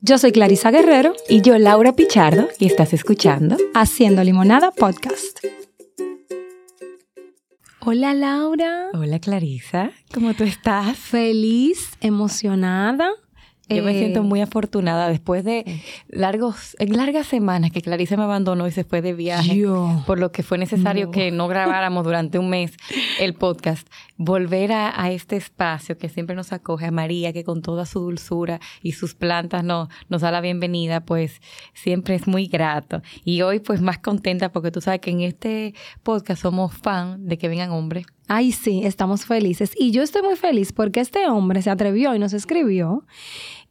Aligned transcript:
Yo 0.01 0.17
soy 0.17 0.31
Clarisa 0.31 0.71
Guerrero 0.71 1.13
y 1.29 1.43
yo 1.43 1.59
Laura 1.59 1.93
Pichardo 1.93 2.47
y 2.57 2.65
estás 2.65 2.93
escuchando 2.93 3.57
Haciendo 3.75 4.23
Limonada 4.23 4.71
Podcast. 4.71 5.37
Hola 7.85 8.15
Laura. 8.15 8.87
Hola 8.95 9.19
Clarisa. 9.19 9.91
¿Cómo 10.11 10.33
tú 10.33 10.45
estás? 10.45 10.97
Feliz, 10.97 11.91
emocionada 12.01 13.11
yo 13.69 13.83
me 13.83 13.93
siento 13.93 14.19
eh, 14.19 14.23
muy 14.23 14.41
afortunada 14.41 15.09
después 15.09 15.43
de 15.43 15.65
largos, 16.07 16.75
largas 16.79 17.27
semanas 17.27 17.71
que 17.71 17.81
Clarice 17.81 18.15
me 18.17 18.23
abandonó 18.23 18.67
y 18.67 18.71
se 18.71 18.83
fue 18.83 19.01
de 19.01 19.13
viaje, 19.13 19.63
por 20.05 20.19
lo 20.19 20.31
que 20.31 20.43
fue 20.43 20.57
necesario 20.57 21.11
que 21.11 21.31
no 21.31 21.47
grabáramos 21.47 22.03
durante 22.03 22.39
un 22.39 22.49
mes 22.49 22.73
el 23.19 23.33
podcast. 23.33 23.87
Volver 24.17 24.71
a, 24.71 25.11
este 25.11 25.35
espacio 25.35 25.97
que 25.97 26.09
siempre 26.09 26.35
nos 26.35 26.51
acoge 26.51 26.85
a 26.85 26.91
María, 26.91 27.33
que 27.33 27.43
con 27.43 27.61
toda 27.61 27.85
su 27.85 27.99
dulzura 27.99 28.59
y 28.81 28.93
sus 28.93 29.13
plantas 29.13 29.63
no, 29.63 29.89
nos 30.09 30.21
da 30.21 30.31
la 30.31 30.41
bienvenida, 30.41 31.01
pues 31.01 31.41
siempre 31.73 32.15
es 32.15 32.27
muy 32.27 32.47
grato. 32.47 33.01
Y 33.23 33.41
hoy 33.41 33.59
pues 33.59 33.81
más 33.81 33.99
contenta 33.99 34.51
porque 34.51 34.71
tú 34.71 34.81
sabes 34.81 35.01
que 35.01 35.11
en 35.11 35.21
este 35.21 35.73
podcast 36.03 36.41
somos 36.41 36.73
fan 36.73 37.27
de 37.27 37.37
que 37.37 37.47
vengan 37.47 37.71
hombres. 37.71 38.05
Ay, 38.29 38.51
sí, 38.51 38.81
estamos 38.83 39.25
felices. 39.25 39.71
Y 39.77 39.91
yo 39.91 40.03
estoy 40.03 40.21
muy 40.21 40.35
feliz 40.35 40.73
porque 40.73 40.99
este 40.99 41.27
hombre 41.27 41.61
se 41.61 41.69
atrevió 41.69 42.13
y 42.13 42.19
nos 42.19 42.33
escribió 42.33 43.05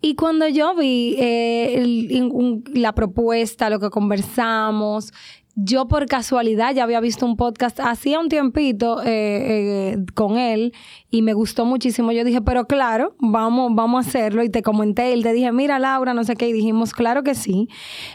y 0.01 0.15
cuando 0.15 0.47
yo 0.49 0.75
vi 0.75 1.17
eh, 1.19 2.29
la 2.75 2.95
propuesta, 2.95 3.71
lo 3.71 3.81
que 3.81 3.91
conversamos, 3.91 5.13
yo 5.59 5.89
por 5.89 6.05
casualidad 6.05 6.75
ya 6.75 6.85
había 6.85 7.01
visto 7.01 7.25
un 7.25 7.35
podcast 7.37 7.81
hacía 7.81 8.21
un 8.21 8.29
tiempito 8.29 9.03
eh, 9.03 9.95
eh, 9.95 9.97
con 10.13 10.37
él 10.37 10.75
y 11.11 11.23
me 11.23 11.33
gustó 11.33 11.65
muchísimo. 11.65 12.13
Yo 12.13 12.25
dije, 12.25 12.43
pero 12.43 12.67
claro, 12.67 13.17
vamos, 13.21 13.73
vamos 13.75 14.05
a 14.05 14.09
hacerlo. 14.09 14.43
Y 14.43 14.51
te 14.51 14.61
comenté, 14.61 15.17
y 15.17 15.23
te 15.23 15.33
dije, 15.33 15.51
mira 15.53 15.79
Laura, 15.79 16.13
no 16.13 16.25
sé 16.25 16.37
qué, 16.37 16.49
y 16.49 16.53
dijimos, 16.53 16.93
claro 16.93 17.23
que 17.23 17.35
sí. 17.35 17.69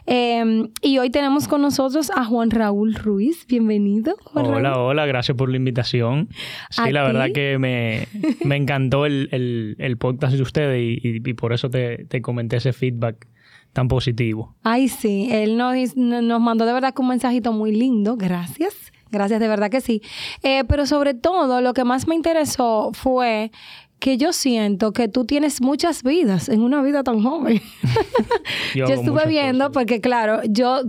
Em, 0.05 0.69
y 0.83 0.99
hoy 0.99 1.09
tenemos 1.09 1.47
con 1.47 1.63
nosotros 1.63 2.11
a 2.15 2.25
Juan 2.25 2.51
Raúl 2.51 2.93
Ruiz. 2.93 3.47
Bienvenido. 3.47 4.15
hola, 4.33 4.77
hola, 4.77 5.07
gracias 5.07 5.35
por 5.35 5.49
la 5.49 5.57
invitación. 5.57 6.29
Sí, 6.69 6.91
la 6.91 7.03
verdad 7.03 7.29
que 7.33 7.57
me, 7.57 8.07
encantó 8.55 9.07
el, 9.07 9.97
podcast 9.99 10.35
de 10.35 10.41
ustedes 10.43 10.79
y, 10.79 11.33
por 11.33 11.53
eso 11.53 11.71
te, 11.71 12.05
te 12.05 12.21
comenté 12.21 12.57
ese 12.57 12.71
feedback 12.71 13.27
tan 13.73 13.87
positivo. 13.87 14.55
Ay, 14.63 14.87
sí, 14.89 15.29
él 15.31 15.57
nos, 15.57 15.95
nos 15.95 16.41
mandó 16.41 16.65
de 16.65 16.73
verdad 16.73 16.93
un 16.97 17.07
mensajito 17.07 17.53
muy 17.53 17.71
lindo, 17.71 18.17
gracias. 18.17 18.91
Gracias, 19.11 19.39
de 19.41 19.47
verdad 19.47 19.69
que 19.69 19.81
sí. 19.81 20.01
Eh, 20.41 20.63
pero 20.67 20.85
sobre 20.85 21.13
todo, 21.13 21.59
lo 21.61 21.73
que 21.73 21.83
más 21.83 22.07
me 22.07 22.15
interesó 22.15 22.91
fue 22.93 23.51
que 23.99 24.17
yo 24.17 24.33
siento 24.33 24.93
que 24.93 25.07
tú 25.07 25.25
tienes 25.25 25.61
muchas 25.61 26.01
vidas 26.01 26.49
en 26.49 26.61
una 26.61 26.81
vida 26.81 27.03
tan 27.03 27.21
joven. 27.21 27.61
yo, 28.75 28.85
estuve 28.85 29.27
viendo, 29.27 29.71
porque 29.71 30.01
claro, 30.01 30.41
yo 30.49 30.81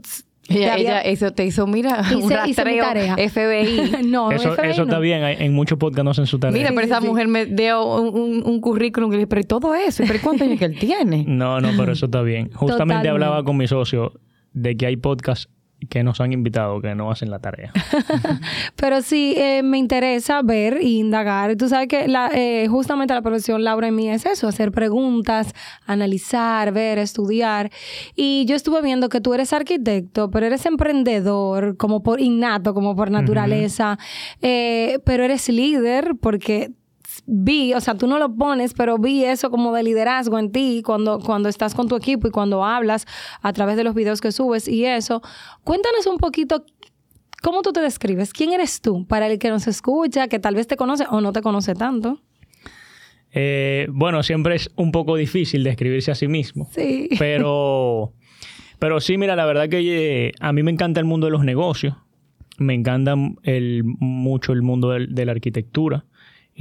ella, 0.49 1.01
eso 1.01 1.33
te 1.33 1.45
hizo, 1.45 1.67
mira, 1.67 2.03
un 2.21 2.31
rastreo 2.31 2.85
FBI. 3.17 4.05
no, 4.07 4.31
eso, 4.31 4.61
eso 4.61 4.83
está 4.83 4.99
bien, 4.99 5.23
en 5.23 5.53
muchos 5.53 5.79
podcasts 5.79 6.05
no 6.05 6.11
hacen 6.11 6.27
su 6.27 6.39
tarea. 6.39 6.57
Mira, 6.57 6.71
pero 6.75 6.87
esa 6.87 7.01
mujer 7.01 7.29
me 7.29 7.47
dio 7.47 7.85
un, 7.85 8.43
un, 8.45 8.61
currículum, 8.61 9.11
pero 9.29 9.41
y 9.41 9.45
todo 9.45 9.75
eso, 9.75 10.05
pero 10.07 10.19
¿cuántos 10.23 10.47
años 10.47 10.59
que 10.59 10.67
él 10.67 10.79
tiene? 10.79 11.25
No, 11.33 11.61
no, 11.61 11.71
pero 11.77 11.93
eso 11.93 12.07
está 12.07 12.23
bien. 12.23 12.51
Justamente 12.53 13.09
hablaba 13.09 13.43
con 13.45 13.57
mi 13.57 13.67
socio 13.67 14.13
de 14.53 14.77
que 14.77 14.87
hay 14.87 14.97
podcasts 14.97 15.49
que 15.89 16.03
nos 16.03 16.21
han 16.21 16.33
invitado, 16.33 16.81
que 16.81 16.95
no 16.95 17.11
hacen 17.11 17.31
la 17.31 17.39
tarea. 17.39 17.73
Pero 18.77 19.03
sí, 19.03 19.35
eh, 19.37 19.63
me 19.63 19.79
interesa 19.79 20.43
ver 20.43 20.79
e 20.79 20.89
indagar. 20.89 21.57
Tú 21.57 21.69
sabes 21.69 21.89
que 21.89 22.09
la, 22.09 22.31
eh, 22.35 22.67
justamente 22.69 23.15
la 23.15 23.23
profesión 23.23 23.65
Laura 23.65 23.89
y 23.89 23.93
mí 23.93 24.09
es 24.09 24.27
eso, 24.27 24.49
hacer 24.49 24.73
preguntas, 24.73 25.55
analizar, 25.87 26.73
ver, 26.73 26.99
estudiar. 26.99 27.71
Y 28.15 28.45
yo 28.47 28.57
estuve 28.57 28.83
viendo 28.83 29.09
que 29.09 29.21
tú 29.21 29.35
eres 29.35 29.53
arquitecto, 29.53 30.31
pero 30.31 30.47
eres 30.47 30.67
emprendedor, 30.67 31.77
como 31.77 32.03
por 32.03 32.21
innato, 32.21 32.75
como 32.75 32.95
por 32.97 33.11
naturaleza, 33.11 33.99
eh, 34.41 34.99
pero 35.05 35.25
eres 35.25 35.49
líder 35.49 36.15
porque 36.21 36.73
vi, 37.27 37.75
o 37.75 37.81
sea, 37.81 37.95
tú 37.95 38.07
no 38.07 38.19
lo 38.19 38.35
pones, 38.35 38.75
pero 38.75 38.99
vi 38.99 39.25
eso 39.25 39.51
como 39.51 39.73
de 39.73 39.83
liderazgo 39.83 40.39
en 40.39 40.51
ti 40.51 40.83
cuando, 40.85 41.19
cuando 41.19 41.49
estás 41.49 41.75
con 41.75 41.89
tu 41.89 41.97
equipo 41.97 42.29
y 42.29 42.31
cuando 42.31 42.65
hablas 42.65 43.07
a 43.41 43.53
través 43.53 43.77
de 43.77 43.85
los 43.85 43.95
videos 43.95 44.21
que 44.21 44.33
subes 44.33 44.69
y 44.69 44.85
eso. 44.85 45.23
Cuéntanos 45.65 46.07
un 46.07 46.19
poquito 46.19 46.65
cómo 47.43 47.63
tú 47.63 47.73
te 47.73 47.81
describes, 47.81 48.33
quién 48.33 48.53
eres 48.53 48.81
tú 48.81 49.07
para 49.07 49.27
el 49.27 49.39
que 49.39 49.51
nos 49.51 49.67
escucha, 49.67 50.29
que 50.29 50.39
tal 50.39 50.55
vez 50.55 50.67
te 50.67 50.77
conoce 50.77 51.05
o 51.11 51.21
no 51.21 51.33
te 51.33 51.43
conoce 51.43 51.75
tanto. 51.75 52.21
Eh, 53.33 53.87
bueno, 53.91 54.23
siempre 54.23 54.57
es 54.57 54.71
un 54.77 54.93
poco 54.93 55.17
difícil 55.17 55.65
describirse 55.65 56.11
a 56.11 56.15
sí 56.15 56.29
mismo. 56.29 56.69
Sí. 56.73 57.09
Pero, 57.19 58.13
pero 58.79 59.01
sí, 59.01 59.17
mira, 59.17 59.37
la 59.37 59.47
verdad 59.47 59.69
que 59.69 60.27
eh, 60.27 60.33
a 60.41 60.53
mí 60.53 60.63
me 60.63 60.73
encanta 60.73 60.99
el 60.99 61.07
mundo 61.07 61.27
de 61.27 61.31
los 61.31 61.45
negocios. 61.45 61.95
Me 62.59 62.75
encanta 62.75 63.15
el, 63.45 63.83
mucho 63.85 64.53
el 64.53 64.63
mundo 64.63 64.91
de 64.91 65.25
la 65.25 65.33
arquitectura 65.33 66.05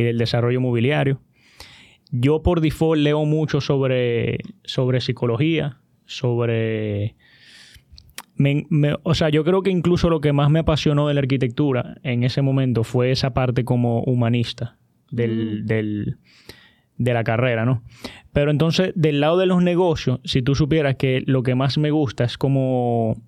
y 0.02 0.06
del 0.06 0.18
desarrollo 0.18 0.60
mobiliario. 0.62 1.22
Yo 2.12 2.44
por 2.44 2.60
default 2.60 3.02
leo 3.02 3.26
mucho 3.26 3.62
sobre, 3.62 4.40
sobre 4.64 5.00
psicología, 5.00 5.80
sobre... 6.06 7.16
o 9.04 9.14
sea, 9.16 9.30
yo 9.30 9.44
creo 9.46 9.64
que 9.64 9.70
incluso 9.70 10.10
lo 10.10 10.20
que 10.20 10.34
más 10.34 10.50
me 10.50 10.60
apasionó 10.60 11.08
de 11.08 11.14
la 11.14 11.22
arquitectura 11.22 11.96
en 12.04 12.24
ese 12.24 12.42
momento 12.42 12.84
fue 12.84 13.12
esa 13.12 13.34
parte 13.34 13.64
como 13.64 14.04
humanista 14.04 14.78
del, 15.10 15.64
mm. 15.64 17.04
de 17.04 17.14
la 17.14 17.24
carrera, 17.24 17.64
¿no? 17.64 17.84
Pero 18.34 18.52
entonces, 18.52 18.92
del 18.96 19.22
lado 19.22 19.38
de 19.38 19.46
los 19.46 19.64
negocios, 19.64 20.20
si 20.26 20.42
tú 20.42 20.54
supieras 20.54 20.96
que 20.96 21.24
lo 21.26 21.44
que 21.44 21.56
más 21.56 21.78
me 21.78 21.92
gusta 21.92 22.26
es 22.26 22.38
como 22.38 23.22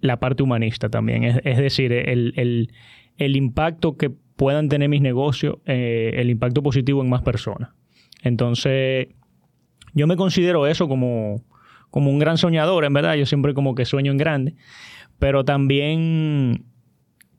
la 0.00 0.18
parte 0.18 0.42
humanista 0.42 0.88
también, 0.88 1.22
es, 1.22 1.56
decir, 1.58 1.92
el, 1.92 2.34
el, 2.36 2.72
el 3.16 3.36
impacto 3.36 3.96
que 3.96 4.12
puedan 4.36 4.68
tener 4.68 4.88
mis 4.88 5.00
negocios 5.00 5.56
eh, 5.66 6.12
el 6.16 6.30
impacto 6.30 6.62
positivo 6.62 7.02
en 7.02 7.08
más 7.08 7.22
personas. 7.22 7.70
Entonces, 8.22 9.08
yo 9.92 10.06
me 10.06 10.16
considero 10.16 10.66
eso 10.66 10.88
como, 10.88 11.42
como 11.90 12.10
un 12.10 12.18
gran 12.18 12.38
soñador, 12.38 12.84
en 12.84 12.92
verdad. 12.92 13.14
Yo 13.14 13.26
siempre 13.26 13.54
como 13.54 13.74
que 13.74 13.84
sueño 13.84 14.12
en 14.12 14.18
grande, 14.18 14.54
pero 15.18 15.44
también 15.44 16.64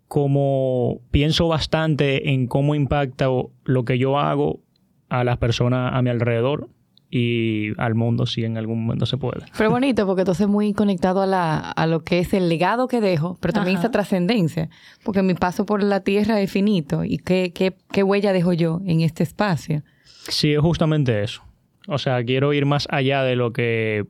como 0.08 1.02
pienso 1.12 1.48
bastante 1.48 2.32
en 2.32 2.48
cómo 2.48 2.76
impacta 2.76 3.28
lo 3.64 3.86
que 3.86 3.98
yo 3.98 4.20
hago 4.20 4.62
a 5.10 5.24
las 5.24 5.38
personas 5.38 5.94
a 5.94 6.02
mi 6.02 6.10
alrededor 6.10 6.70
y 7.10 7.72
al 7.78 7.96
mundo 7.96 8.26
si 8.26 8.44
en 8.44 8.58
algún 8.58 8.86
momento 8.86 9.06
se 9.06 9.18
puede. 9.18 9.46
Pero 9.58 9.70
bonito 9.70 10.06
porque 10.06 10.22
entonces 10.22 10.48
muy 10.48 10.74
conectado 10.74 11.22
a, 11.22 11.26
la, 11.26 11.58
a 11.60 11.88
lo 11.88 12.04
que 12.04 12.20
es 12.20 12.34
el 12.34 12.50
legado 12.50 12.88
que 12.88 13.02
dejo, 13.02 13.38
pero 13.40 13.54
también 13.54 13.78
esa 13.78 13.92
trascendencia, 13.92 14.70
porque 15.04 15.22
mi 15.22 15.34
paso 15.34 15.66
por 15.66 15.84
la 15.84 16.02
tierra 16.02 16.42
es 16.42 16.52
finito 16.52 17.04
y 17.04 17.18
qué, 17.18 17.52
qué, 17.54 17.76
qué 17.92 18.04
huella 18.04 18.34
dejo 18.34 18.54
yo 18.54 18.82
en 18.86 19.02
este 19.02 19.24
espacio. 19.24 19.84
Sí, 20.28 20.54
es 20.54 20.60
justamente 20.60 21.24
eso. 21.24 21.44
O 21.88 21.98
sea, 21.98 22.24
quiero 22.24 22.54
ir 22.54 22.66
más 22.66 22.88
allá 22.90 23.24
de 23.24 23.36
lo 23.36 23.54
que 23.54 24.06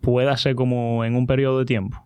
pueda 0.00 0.36
ser 0.36 0.54
como 0.54 1.04
en 1.04 1.16
un 1.16 1.26
periodo 1.26 1.60
de 1.60 1.64
tiempo. 1.64 2.04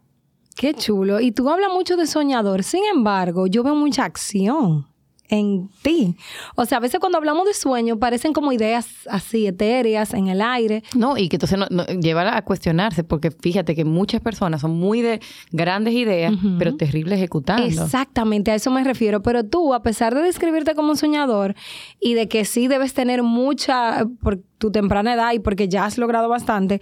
Qué 0.57 0.73
chulo. 0.73 1.21
Y 1.21 1.33
tú 1.33 1.51
hablas 1.51 1.71
mucho 1.73 1.97
de 1.97 2.07
soñador. 2.07 2.63
Sin 2.63 2.83
embargo, 2.91 3.47
yo 3.47 3.63
veo 3.63 3.75
mucha 3.75 4.05
acción 4.05 4.87
en 5.29 5.69
ti. 5.83 6.17
O 6.55 6.65
sea, 6.65 6.79
a 6.79 6.81
veces 6.81 7.01
cuando 7.01 7.19
hablamos 7.19 7.47
de 7.47 7.55
sueño 7.55 7.99
parecen 7.99 8.33
como 8.33 8.53
ideas 8.53 8.89
así 9.11 9.47
etéreas 9.47 10.15
en 10.15 10.29
el 10.29 10.41
aire. 10.41 10.83
No, 10.95 11.17
y 11.17 11.29
que 11.29 11.37
entonces 11.37 11.59
no, 11.71 11.85
lleva 11.87 12.37
a 12.37 12.43
cuestionarse, 12.43 13.05
porque 13.05 13.31
fíjate 13.31 13.75
que 13.75 13.85
muchas 13.85 14.21
personas 14.21 14.61
son 14.61 14.73
muy 14.73 15.03
de 15.03 15.21
grandes 15.51 15.95
ideas, 15.95 16.33
pero 16.59 16.77
terribles 16.77 17.19
ejecutando. 17.19 17.65
Exactamente, 17.67 18.51
a 18.51 18.55
eso 18.55 18.71
me 18.71 18.85
refiero. 18.85 19.23
Pero 19.23 19.45
tú, 19.45 19.75
a 19.75 19.83
pesar 19.83 20.15
de 20.15 20.23
describirte 20.23 20.75
como 20.75 20.91
un 20.91 20.97
soñador 20.97 21.55
y 22.01 22.15
de 22.15 22.29
que 22.29 22.45
sí 22.45 22.69
debes 22.69 22.95
tener 22.95 23.23
mucha, 23.23 24.07
por 24.23 24.41
tu 24.59 24.71
temprana 24.71 25.15
edad 25.15 25.33
y 25.33 25.39
porque 25.39 25.69
ya 25.69 25.85
has 25.85 25.99
logrado 25.99 26.29
bastante, 26.29 26.81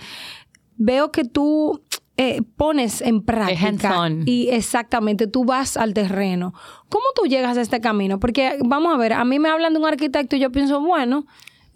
veo 0.76 1.12
que 1.12 1.24
tú 1.24 1.82
eh, 2.16 2.42
pones 2.56 3.00
en 3.00 3.22
práctica 3.22 4.08
y 4.24 4.48
exactamente 4.50 5.26
tú 5.26 5.44
vas 5.44 5.76
al 5.76 5.94
terreno. 5.94 6.54
¿Cómo 6.88 7.04
tú 7.14 7.26
llegas 7.26 7.56
a 7.58 7.60
este 7.60 7.80
camino? 7.80 8.20
Porque 8.20 8.56
vamos 8.64 8.94
a 8.94 8.96
ver, 8.96 9.14
a 9.14 9.24
mí 9.24 9.40
me 9.40 9.48
hablan 9.48 9.72
de 9.72 9.80
un 9.80 9.86
arquitecto 9.86 10.36
y 10.36 10.38
yo 10.38 10.52
pienso, 10.52 10.80
bueno, 10.80 11.26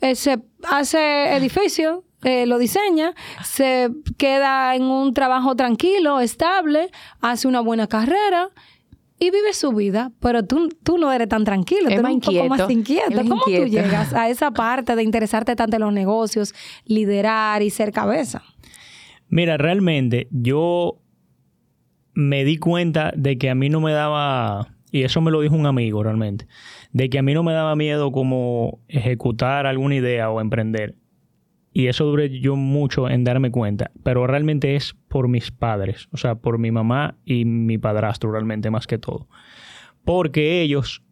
eh, 0.00 0.14
se 0.14 0.38
hace 0.62 1.34
edificio, 1.36 2.04
eh, 2.22 2.46
lo 2.46 2.58
diseña, 2.58 3.14
se 3.42 3.90
queda 4.16 4.76
en 4.76 4.84
un 4.84 5.12
trabajo 5.12 5.56
tranquilo, 5.56 6.20
estable, 6.20 6.90
hace 7.20 7.48
una 7.48 7.60
buena 7.60 7.88
carrera 7.88 8.50
y 9.18 9.32
vive 9.32 9.52
su 9.52 9.72
vida, 9.72 10.12
pero 10.20 10.44
tú, 10.44 10.68
tú 10.84 10.98
no 10.98 11.12
eres 11.12 11.28
tan 11.28 11.42
tranquilo, 11.42 11.88
tú 11.88 11.94
eres 11.94 12.04
un 12.04 12.20
poco 12.20 12.44
más 12.44 12.70
inquieto. 12.70 13.22
¿Cómo 13.28 13.42
tú 13.44 13.66
llegas 13.66 14.14
a 14.14 14.28
esa 14.28 14.52
parte 14.52 14.94
de 14.94 15.02
interesarte 15.02 15.56
tanto 15.56 15.76
en 15.76 15.82
los 15.82 15.92
negocios, 15.92 16.54
liderar 16.84 17.62
y 17.62 17.70
ser 17.70 17.90
cabeza? 17.90 18.44
Mira, 19.28 19.56
realmente 19.56 20.28
yo 20.30 21.00
me 22.14 22.44
di 22.44 22.58
cuenta 22.58 23.12
de 23.16 23.38
que 23.38 23.50
a 23.50 23.54
mí 23.54 23.68
no 23.68 23.80
me 23.80 23.92
daba 23.92 24.78
y 24.90 25.02
eso 25.02 25.20
me 25.20 25.30
lo 25.30 25.40
dijo 25.40 25.54
un 25.54 25.66
amigo 25.66 26.02
realmente, 26.02 26.46
de 26.92 27.10
que 27.10 27.18
a 27.18 27.22
mí 27.22 27.34
no 27.34 27.42
me 27.42 27.52
daba 27.52 27.76
miedo 27.76 28.10
como 28.12 28.80
ejecutar 28.88 29.66
alguna 29.66 29.96
idea 29.96 30.30
o 30.30 30.40
emprender. 30.40 30.94
Y 31.72 31.86
eso 31.86 32.06
duré 32.06 32.40
yo 32.40 32.56
mucho 32.56 33.08
en 33.08 33.24
darme 33.24 33.50
cuenta, 33.50 33.90
pero 34.02 34.26
realmente 34.26 34.74
es 34.74 34.96
por 35.08 35.28
mis 35.28 35.50
padres, 35.50 36.08
o 36.12 36.16
sea, 36.16 36.36
por 36.36 36.58
mi 36.58 36.70
mamá 36.70 37.16
y 37.24 37.44
mi 37.44 37.78
padrastro 37.78 38.32
realmente 38.32 38.70
más 38.70 38.86
que 38.86 38.98
todo. 38.98 39.28
Porque 40.04 40.62
ellos, 40.62 41.02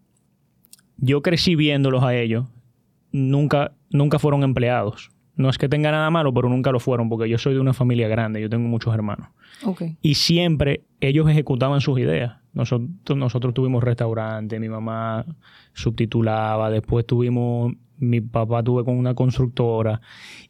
yo 0.97 1.23
crecí 1.23 1.55
viéndolos 1.55 2.03
a 2.03 2.17
ellos, 2.17 2.47
nunca, 3.13 3.77
nunca 3.91 4.19
fueron 4.19 4.43
empleados. 4.43 5.11
No 5.37 5.51
es 5.51 5.59
que 5.59 5.69
tenga 5.69 5.91
nada 5.91 6.11
malo, 6.11 6.33
pero 6.33 6.49
nunca 6.49 6.73
lo 6.73 6.81
fueron, 6.81 7.11
porque 7.11 7.29
yo 7.29 7.37
soy 7.37 7.53
de 7.55 7.61
una 7.61 7.75
familia 7.75 8.09
grande, 8.09 8.41
yo 8.41 8.49
tengo 8.49 8.67
muchos 8.69 8.95
hermanos. 8.95 9.29
Y 10.01 10.15
siempre 10.15 10.85
ellos 11.01 11.29
ejecutaban 11.29 11.83
sus 11.83 11.99
ideas. 11.99 12.37
Nosotros, 12.55 13.19
nosotros 13.19 13.53
tuvimos 13.53 13.85
restaurante, 13.85 14.59
mi 14.59 14.71
mamá 14.71 15.27
subtitulaba, 15.75 16.71
después 16.71 17.05
tuvimos, 17.05 17.75
mi 17.99 18.23
papá 18.23 18.63
tuve 18.63 18.83
con 18.83 18.97
una 18.97 19.15
constructora, 19.15 20.01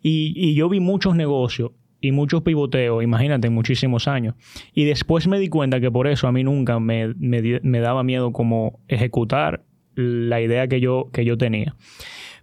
y, 0.00 0.55
yo 0.55 0.69
vi 0.69 0.79
muchos 0.79 1.17
negocios 1.17 1.73
y 2.00 2.12
muchos 2.12 2.43
pivoteos, 2.43 3.03
imagínate, 3.03 3.50
muchísimos 3.50 4.06
años. 4.06 4.37
Y 4.73 4.85
después 4.85 5.27
me 5.27 5.41
di 5.41 5.49
cuenta 5.49 5.81
que 5.81 5.91
por 5.91 6.06
eso 6.06 6.29
a 6.29 6.33
mí 6.33 6.44
nunca 6.44 6.79
me, 6.79 7.12
me, 7.19 7.81
daba 7.81 8.05
miedo 8.05 8.31
como 8.31 8.79
ejecutar 8.87 9.65
la 9.97 10.41
idea 10.41 10.69
que 10.69 10.81
yo, 10.81 11.09
que 11.12 11.25
yo 11.25 11.37
tenía. 11.37 11.75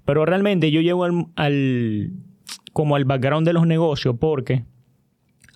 Pero 0.03 0.25
realmente 0.25 0.71
yo 0.71 0.81
llego 0.81 1.05
al 1.05 2.11
como 2.73 2.95
al 2.95 3.05
background 3.05 3.47
de 3.47 3.53
los 3.53 3.65
negocios 3.65 4.15
porque 4.19 4.65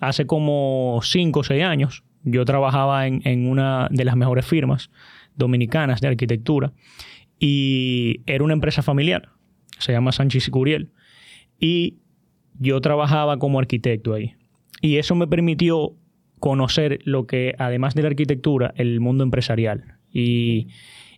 hace 0.00 0.26
como 0.26 1.00
5 1.02 1.40
o 1.40 1.44
6 1.44 1.64
años 1.64 2.04
yo 2.22 2.44
trabajaba 2.44 3.06
en, 3.06 3.48
una 3.48 3.88
de 3.90 4.04
las 4.04 4.16
mejores 4.16 4.46
firmas 4.46 4.90
dominicanas 5.36 6.00
de 6.00 6.08
arquitectura 6.08 6.72
y 7.38 8.22
era 8.26 8.42
una 8.42 8.54
empresa 8.54 8.82
familiar, 8.82 9.28
se 9.78 9.92
llama 9.92 10.12
Sánchez 10.12 10.48
y 10.48 10.50
Curiel, 10.50 10.90
y 11.60 11.98
yo 12.58 12.80
trabajaba 12.80 13.38
como 13.38 13.60
arquitecto 13.60 14.14
ahí. 14.14 14.34
Y 14.80 14.96
eso 14.96 15.14
me 15.14 15.28
permitió 15.28 15.94
conocer 16.40 16.98
lo 17.04 17.26
que, 17.26 17.54
además 17.58 17.94
de 17.94 18.02
la 18.02 18.08
arquitectura, 18.08 18.74
el 18.76 18.98
mundo 19.00 19.22
empresarial. 19.22 19.98
Y, 20.12 20.68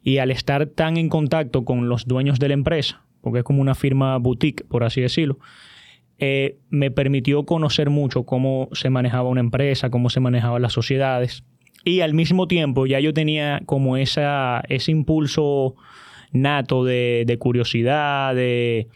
y 0.03 0.19
al 0.19 0.31
estar 0.31 0.67
tan 0.67 0.99
en 0.99 1.09
contacto 1.09 1.65
con 1.65 1.89
los 1.89 2.07
dueños 2.07 2.39
de 2.39 2.49
la 2.49 2.55
empresa, 2.55 3.03
porque 3.23 3.39
es 3.39 3.45
como 3.45 3.63
una 3.63 3.75
firma 3.75 4.19
boutique, 4.19 4.65
por 4.69 4.85
así 4.85 5.01
decirlo, 5.01 5.39
eh, 6.21 6.59
me 6.69 6.91
permitió 6.91 7.45
conocer 7.45 7.91
mucho 7.91 8.25
cómo 8.25 8.69
se 8.73 8.91
manejaba 8.91 9.29
una 9.29 9.41
empresa, 9.41 9.91
cómo 9.91 10.11
se 10.11 10.21
manejaban 10.21 10.63
las 10.63 10.75
sociedades. 10.75 11.45
Y 11.85 12.01
al 12.01 12.15
mismo 12.15 12.47
tiempo 12.47 12.87
ya 12.87 13.01
yo 13.01 13.15
tenía 13.15 13.63
como 13.65 13.97
esa, 13.97 14.63
ese 14.69 14.93
impulso 14.93 15.75
nato 16.33 16.85
de, 16.85 17.37
curiosidad, 17.41 18.35
de... 18.35 18.89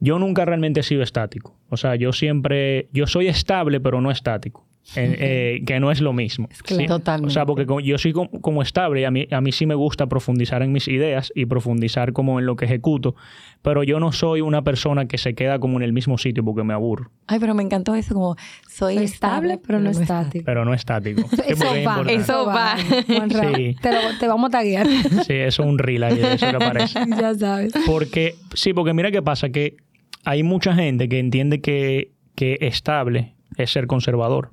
Yo 0.00 0.18
nunca 0.18 0.44
realmente 0.44 0.80
he 0.80 0.82
sido 0.82 1.02
estático. 1.02 1.56
O 1.70 1.76
sea, 1.76 1.94
yo 1.96 2.12
siempre, 2.12 2.88
yo 2.92 3.06
soy 3.06 3.28
estable, 3.28 3.80
pero 3.80 4.00
no 4.00 4.10
estático. 4.10 4.67
Eh, 4.96 5.62
que 5.66 5.80
no 5.80 5.90
es 5.90 6.00
lo 6.00 6.12
mismo. 6.12 6.48
Totalmente. 6.86 7.28
O 7.28 7.30
sea, 7.30 7.44
porque 7.44 7.66
yo 7.84 7.98
soy 7.98 8.12
como, 8.12 8.62
estable 8.62 9.02
y 9.02 9.04
a 9.04 9.10
mí, 9.10 9.28
a 9.30 9.40
mí 9.40 9.52
sí 9.52 9.66
me 9.66 9.74
gusta 9.74 10.06
profundizar 10.06 10.62
en 10.62 10.72
mis 10.72 10.88
ideas 10.88 11.30
y 11.34 11.44
profundizar 11.44 12.12
como 12.12 12.38
en 12.38 12.46
lo 12.46 12.56
que 12.56 12.64
ejecuto, 12.64 13.14
pero 13.60 13.82
yo 13.82 14.00
no 14.00 14.12
soy 14.12 14.40
una 14.40 14.62
persona 14.62 15.06
que 15.06 15.18
se 15.18 15.34
queda 15.34 15.58
como 15.58 15.76
en 15.76 15.82
el 15.82 15.92
mismo 15.92 16.16
sitio 16.16 16.42
porque 16.42 16.64
me 16.64 16.72
aburro. 16.72 17.10
Ay, 17.26 17.38
pero 17.38 17.54
me 17.54 17.62
encantó 17.62 17.94
eso, 17.94 18.14
como 18.14 18.36
soy, 18.68 18.96
estable, 18.98 19.58
pero, 19.58 19.78
no 19.78 19.90
estático. 19.90 20.44
Pero 20.46 20.64
no 20.64 20.72
estático. 20.72 21.22
eso, 21.46 21.66
va, 21.86 22.04
eso 22.08 22.46
va, 22.46 22.76
sí. 22.78 23.76
te, 24.18 24.26
vamos 24.26 24.48
a 24.48 24.50
taguear. 24.50 24.86
Sí, 25.26 25.34
eso 25.34 25.62
es 25.62 25.68
un 25.68 25.78
reel 25.78 26.04
ahí, 26.04 26.20
eso 26.20 26.48
que 26.48 26.56
aparece. 26.56 27.00
ya 27.20 27.34
sabes. 27.34 27.72
Porque, 27.86 28.36
sí, 28.54 28.72
porque 28.72 28.94
mira 28.94 29.10
qué 29.10 29.20
pasa, 29.20 29.50
que 29.50 29.76
hay 30.24 30.42
mucha 30.42 30.74
gente 30.74 31.08
que 31.08 31.18
entiende 31.18 31.60
que, 31.60 32.12
que 32.34 32.58
estable 32.60 33.37
es 33.58 33.70
ser 33.70 33.86
conservador, 33.86 34.50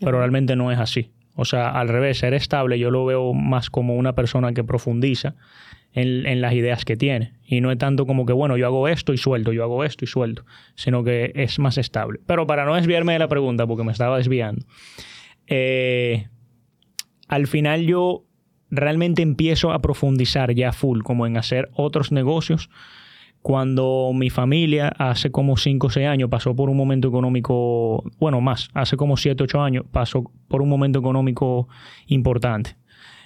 pero 0.00 0.18
realmente 0.18 0.56
no 0.56 0.70
es 0.70 0.78
así. 0.78 1.10
O 1.36 1.44
sea, 1.44 1.70
al 1.70 1.88
revés, 1.88 2.18
ser 2.18 2.34
estable 2.34 2.78
yo 2.78 2.90
lo 2.90 3.04
veo 3.04 3.32
más 3.32 3.70
como 3.70 3.96
una 3.96 4.14
persona 4.14 4.52
que 4.52 4.62
profundiza 4.62 5.34
en, 5.92 6.40
las 6.40 6.52
ideas 6.52 6.84
que 6.84 6.96
tiene. 6.96 7.32
Y 7.46 7.60
no 7.60 7.70
es 7.70 7.78
tanto 7.78 8.06
como 8.06 8.26
que, 8.26 8.32
bueno, 8.32 8.56
yo 8.56 8.66
hago 8.66 8.88
esto 8.88 9.12
y 9.12 9.16
suelto, 9.16 9.52
yo 9.52 9.62
hago 9.62 9.84
esto 9.84 10.04
y 10.04 10.08
suelto, 10.08 10.44
sino 10.74 11.04
que 11.04 11.32
es 11.34 11.58
más 11.58 11.78
estable. 11.78 12.20
Pero 12.26 12.46
para 12.46 12.64
no 12.64 12.74
desviarme 12.74 13.12
de 13.12 13.20
la 13.20 13.28
pregunta, 13.28 13.66
porque 13.66 13.84
me 13.84 13.92
estaba 13.92 14.16
desviando, 14.18 14.64
eh, 15.46 16.26
al 17.28 17.46
final 17.46 17.86
yo 17.86 18.24
realmente 18.70 19.22
empiezo 19.22 19.72
a 19.72 19.80
profundizar 19.80 20.52
ya 20.54 20.72
full, 20.72 21.02
como 21.02 21.26
en 21.26 21.36
hacer 21.36 21.70
otros 21.74 22.10
negocios 22.10 22.70
cuando 23.44 24.10
mi 24.14 24.30
familia 24.30 24.88
hace 24.88 25.30
como 25.30 25.58
5 25.58 25.88
o 25.88 25.90
6 25.90 26.06
años 26.06 26.30
pasó 26.30 26.56
por 26.56 26.70
un 26.70 26.78
momento 26.78 27.08
económico, 27.08 28.02
bueno, 28.18 28.40
más, 28.40 28.70
hace 28.72 28.96
como 28.96 29.18
7 29.18 29.42
o 29.42 29.44
8 29.44 29.60
años 29.60 29.84
pasó 29.92 30.32
por 30.48 30.62
un 30.62 30.70
momento 30.70 30.98
económico 30.98 31.68
importante. 32.06 32.78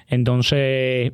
Entonces, 0.09 1.13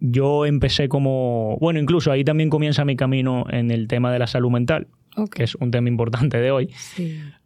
yo 0.00 0.44
empecé 0.44 0.88
como, 0.88 1.56
bueno, 1.60 1.78
incluso 1.78 2.10
ahí 2.10 2.24
también 2.24 2.50
comienza 2.50 2.84
mi 2.84 2.96
camino 2.96 3.44
en 3.48 3.70
el 3.70 3.86
tema 3.86 4.12
de 4.12 4.18
la 4.18 4.26
salud 4.26 4.50
mental, 4.50 4.88
que 5.36 5.44
es 5.44 5.54
un 5.54 5.70
tema 5.70 5.88
importante 5.88 6.38
de 6.38 6.50
hoy. 6.50 6.68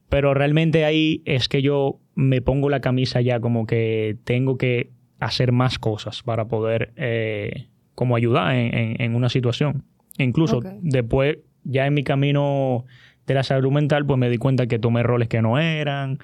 Pero 0.08 0.32
realmente 0.32 0.86
ahí 0.86 1.20
es 1.26 1.50
que 1.50 1.60
yo 1.60 2.00
me 2.14 2.40
pongo 2.40 2.70
la 2.70 2.80
camisa 2.80 3.20
ya 3.20 3.38
como 3.38 3.66
que 3.66 4.16
tengo 4.24 4.56
que 4.56 4.92
hacer 5.20 5.52
más 5.52 5.78
cosas 5.78 6.22
para 6.22 6.48
poder 6.48 6.94
eh, 6.96 7.66
como 7.94 8.16
ayudar 8.16 8.54
en 8.54 9.14
una 9.14 9.28
situación. 9.28 9.84
Incluso 10.18 10.60
después, 10.80 11.38
ya 11.64 11.86
en 11.86 11.94
mi 11.94 12.04
camino 12.04 12.84
de 13.26 13.34
la 13.34 13.42
salud 13.42 13.72
mental, 13.72 14.06
pues 14.06 14.18
me 14.18 14.30
di 14.30 14.38
cuenta 14.38 14.66
que 14.66 14.78
tomé 14.78 15.02
roles 15.02 15.28
que 15.28 15.42
no 15.42 15.58
eran, 15.58 16.18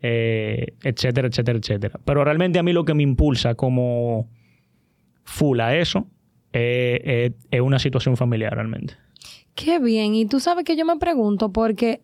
eh, 0.00 0.74
etcétera, 0.82 1.28
etcétera, 1.28 1.58
etcétera. 1.58 2.00
Pero 2.04 2.24
realmente 2.24 2.58
a 2.58 2.62
mí 2.62 2.72
lo 2.72 2.84
que 2.84 2.94
me 2.94 3.02
impulsa 3.02 3.54
como 3.54 4.28
full 5.24 5.60
a 5.60 5.76
eso 5.76 6.06
eh, 6.52 7.00
eh, 7.04 7.32
es 7.50 7.60
una 7.60 7.78
situación 7.78 8.16
familiar 8.16 8.54
realmente. 8.54 8.94
Qué 9.54 9.78
bien. 9.78 10.14
Y 10.14 10.26
tú 10.26 10.40
sabes 10.40 10.64
que 10.64 10.76
yo 10.76 10.84
me 10.84 10.96
pregunto, 10.98 11.52
porque 11.52 12.02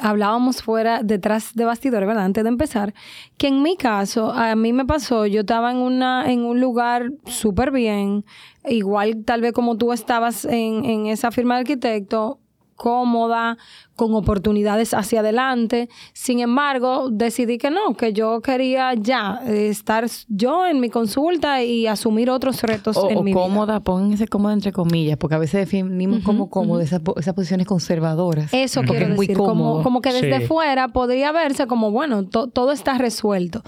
hablábamos 0.00 0.62
fuera, 0.62 1.02
detrás 1.02 1.54
de 1.54 1.64
bastidores, 1.64 2.06
¿verdad? 2.06 2.24
Antes 2.24 2.44
de 2.44 2.48
empezar, 2.48 2.94
que 3.36 3.48
en 3.48 3.62
mi 3.62 3.76
caso, 3.76 4.32
a 4.32 4.54
mí 4.54 4.72
me 4.72 4.84
pasó, 4.84 5.26
yo 5.26 5.40
estaba 5.40 5.70
en, 5.70 5.78
una, 5.78 6.30
en 6.30 6.44
un 6.44 6.60
lugar 6.60 7.12
súper 7.26 7.70
bien, 7.70 8.24
igual 8.68 9.24
tal 9.24 9.40
vez 9.40 9.52
como 9.52 9.76
tú 9.76 9.92
estabas 9.92 10.44
en, 10.44 10.84
en 10.84 11.06
esa 11.06 11.30
firma 11.30 11.54
de 11.54 11.60
arquitecto, 11.60 12.38
cómoda, 12.76 13.58
con 13.96 14.14
oportunidades 14.14 14.94
hacia 14.94 15.20
adelante. 15.20 15.88
Sin 16.12 16.40
embargo, 16.40 17.08
decidí 17.10 17.58
que 17.58 17.70
no, 17.70 17.94
que 17.96 18.12
yo 18.12 18.40
quería 18.40 18.94
ya 18.94 19.40
estar 19.46 20.06
yo 20.28 20.66
en 20.66 20.80
mi 20.80 20.90
consulta 20.90 21.62
y 21.62 21.86
asumir 21.86 22.30
otros 22.30 22.62
retos 22.62 22.98
en 23.08 23.22
mi 23.22 23.32
cómoda, 23.32 23.80
pónganse 23.80 24.26
cómoda 24.28 24.54
entre 24.54 24.72
comillas, 24.72 25.16
porque 25.18 25.34
a 25.34 25.38
veces 25.38 25.60
definimos 25.60 26.22
como 26.24 26.50
cómoda 26.50 26.82
esas, 26.82 27.00
posiciones 27.00 27.66
conservadoras. 27.66 28.52
Eso 28.52 28.82
quiero 28.82 29.14
decir, 29.14 29.36
como, 29.36 29.82
como, 29.82 30.00
que 30.00 30.12
desde 30.12 30.46
fuera 30.46 30.88
podría 30.88 31.32
verse 31.32 31.66
como, 31.66 31.90
bueno, 31.90 32.24
todo 32.26 32.72
está 32.72 32.98
resuelto. 32.98 33.62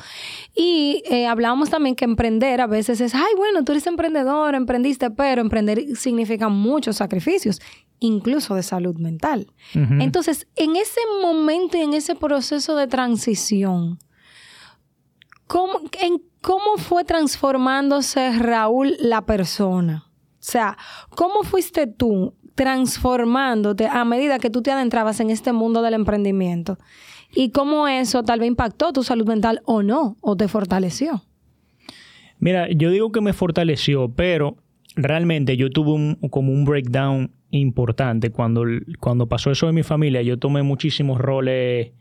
Y 0.55 1.03
eh, 1.11 1.27
hablábamos 1.27 1.71
también 1.71 1.95
que 1.95 2.05
emprender 2.05 2.61
a 2.61 2.67
veces 2.67 3.01
es, 3.01 3.15
ay, 3.15 3.35
bueno, 3.37 3.65
tú 3.65 3.73
eres 3.73 3.87
emprendedor, 3.87 4.55
emprendiste, 4.55 5.11
pero 5.11 5.41
emprender 5.41 5.97
significa 5.97 6.49
muchos 6.49 6.97
sacrificios 6.97 7.61
incluso 8.01 8.55
de 8.55 8.63
salud 8.63 8.97
mental. 8.97 9.47
Entonces, 9.75 10.47
en 10.57 10.77
ese 10.77 11.01
momento 11.23 11.77
y 11.77 11.81
en 11.81 11.95
ese 11.95 12.15
proceso 12.15 12.77
de 12.77 12.87
transición, 12.87 13.99
¿cómo, 15.47 15.81
en, 16.01 16.23
¿cómo 16.43 16.77
fue 16.77 17.05
transformándose 17.05 18.39
Raúl 18.39 18.97
la 19.01 19.25
persona? 19.25 20.05
O 20.07 20.47
sea, 20.47 20.77
¿cómo 21.17 21.43
fuiste 21.43 21.87
tú 21.87 22.35
transformándote 22.55 23.87
a 23.87 24.05
medida 24.05 24.39
que 24.39 24.51
tú 24.51 24.63
te 24.63 24.71
adentrabas 24.71 25.21
en 25.21 25.31
este 25.31 25.53
mundo 25.53 25.83
del 25.83 25.95
emprendimiento? 25.95 26.79
¿Y 27.35 27.51
cómo 27.51 27.89
eso 27.89 28.23
tal 28.23 28.41
vez 28.41 28.49
impactó 28.49 28.93
tu 28.93 29.03
salud 29.03 29.27
mental 29.27 29.61
o 29.65 29.83
no, 29.83 30.17
o 30.21 30.37
te 30.37 30.47
fortaleció? 30.47 31.25
Mira, 32.39 32.69
yo 32.71 32.91
digo 32.91 33.11
que 33.11 33.21
me 33.21 33.33
fortaleció, 33.33 34.13
pero 34.15 34.57
realmente 34.97 35.57
yo 35.57 35.71
tuve 35.71 35.93
un, 35.93 36.15
como 36.31 36.53
un 36.53 36.65
breakdown 36.65 37.31
importante. 37.51 38.31
Cuando, 38.31 38.65
cuando 39.01 39.27
pasó 39.29 39.51
eso 39.51 39.69
en 39.69 39.75
mi 39.75 39.83
familia, 39.83 40.23
yo 40.23 40.39
tomé 40.39 40.63
muchísimos 40.63 41.21
roles 41.21 41.93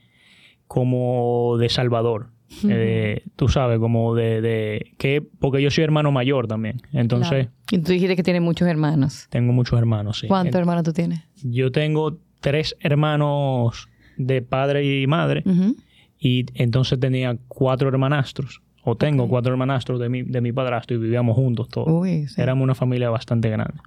como 0.68 1.58
de 1.60 1.70
salvador. 1.70 2.32
Eh, 2.70 3.24
tú 3.36 3.48
sabes, 3.48 3.80
como 3.80 4.16
de, 4.16 4.42
de, 4.42 4.94
que 4.98 5.22
porque 5.22 5.62
yo 5.62 5.72
soy 5.72 5.84
hermano 5.84 6.12
mayor 6.12 6.48
también. 6.48 6.82
Entonces. 6.92 7.48
Y 7.72 7.80
tú 7.80 7.92
dijiste 7.92 8.16
que 8.16 8.24
tienes 8.24 8.42
muchos 8.42 8.68
hermanos. 8.68 9.28
Tengo 9.30 9.54
muchos 9.54 9.78
hermanos, 9.80 10.20
sí. 10.20 10.28
¿Cuántos 10.28 10.60
hermanos 10.60 10.84
tú 10.84 10.94
tienes? 10.94 11.22
Yo 11.44 11.72
tengo 11.72 12.20
tres 12.42 12.76
hermanos 12.80 13.90
de 14.18 14.42
padre 14.42 15.02
y 15.02 15.08
madre. 15.08 15.44
Y 16.20 16.46
entonces 16.54 17.00
tenía 17.00 17.38
cuatro 17.48 17.90
hermanastros. 17.90 18.62
O 18.84 18.96
tengo 18.96 19.28
cuatro 19.28 19.52
hermanastros 19.52 20.00
de 20.00 20.10
mi, 20.10 20.24
de 20.24 20.42
mi 20.42 20.52
padrastro 20.52 20.98
y 20.98 21.00
vivíamos 21.00 21.36
juntos 21.36 21.70
todos. 21.70 21.88
Éramos 22.38 22.64
una 22.64 22.76
familia 22.76 23.10
bastante 23.10 23.50
grande. 23.50 23.80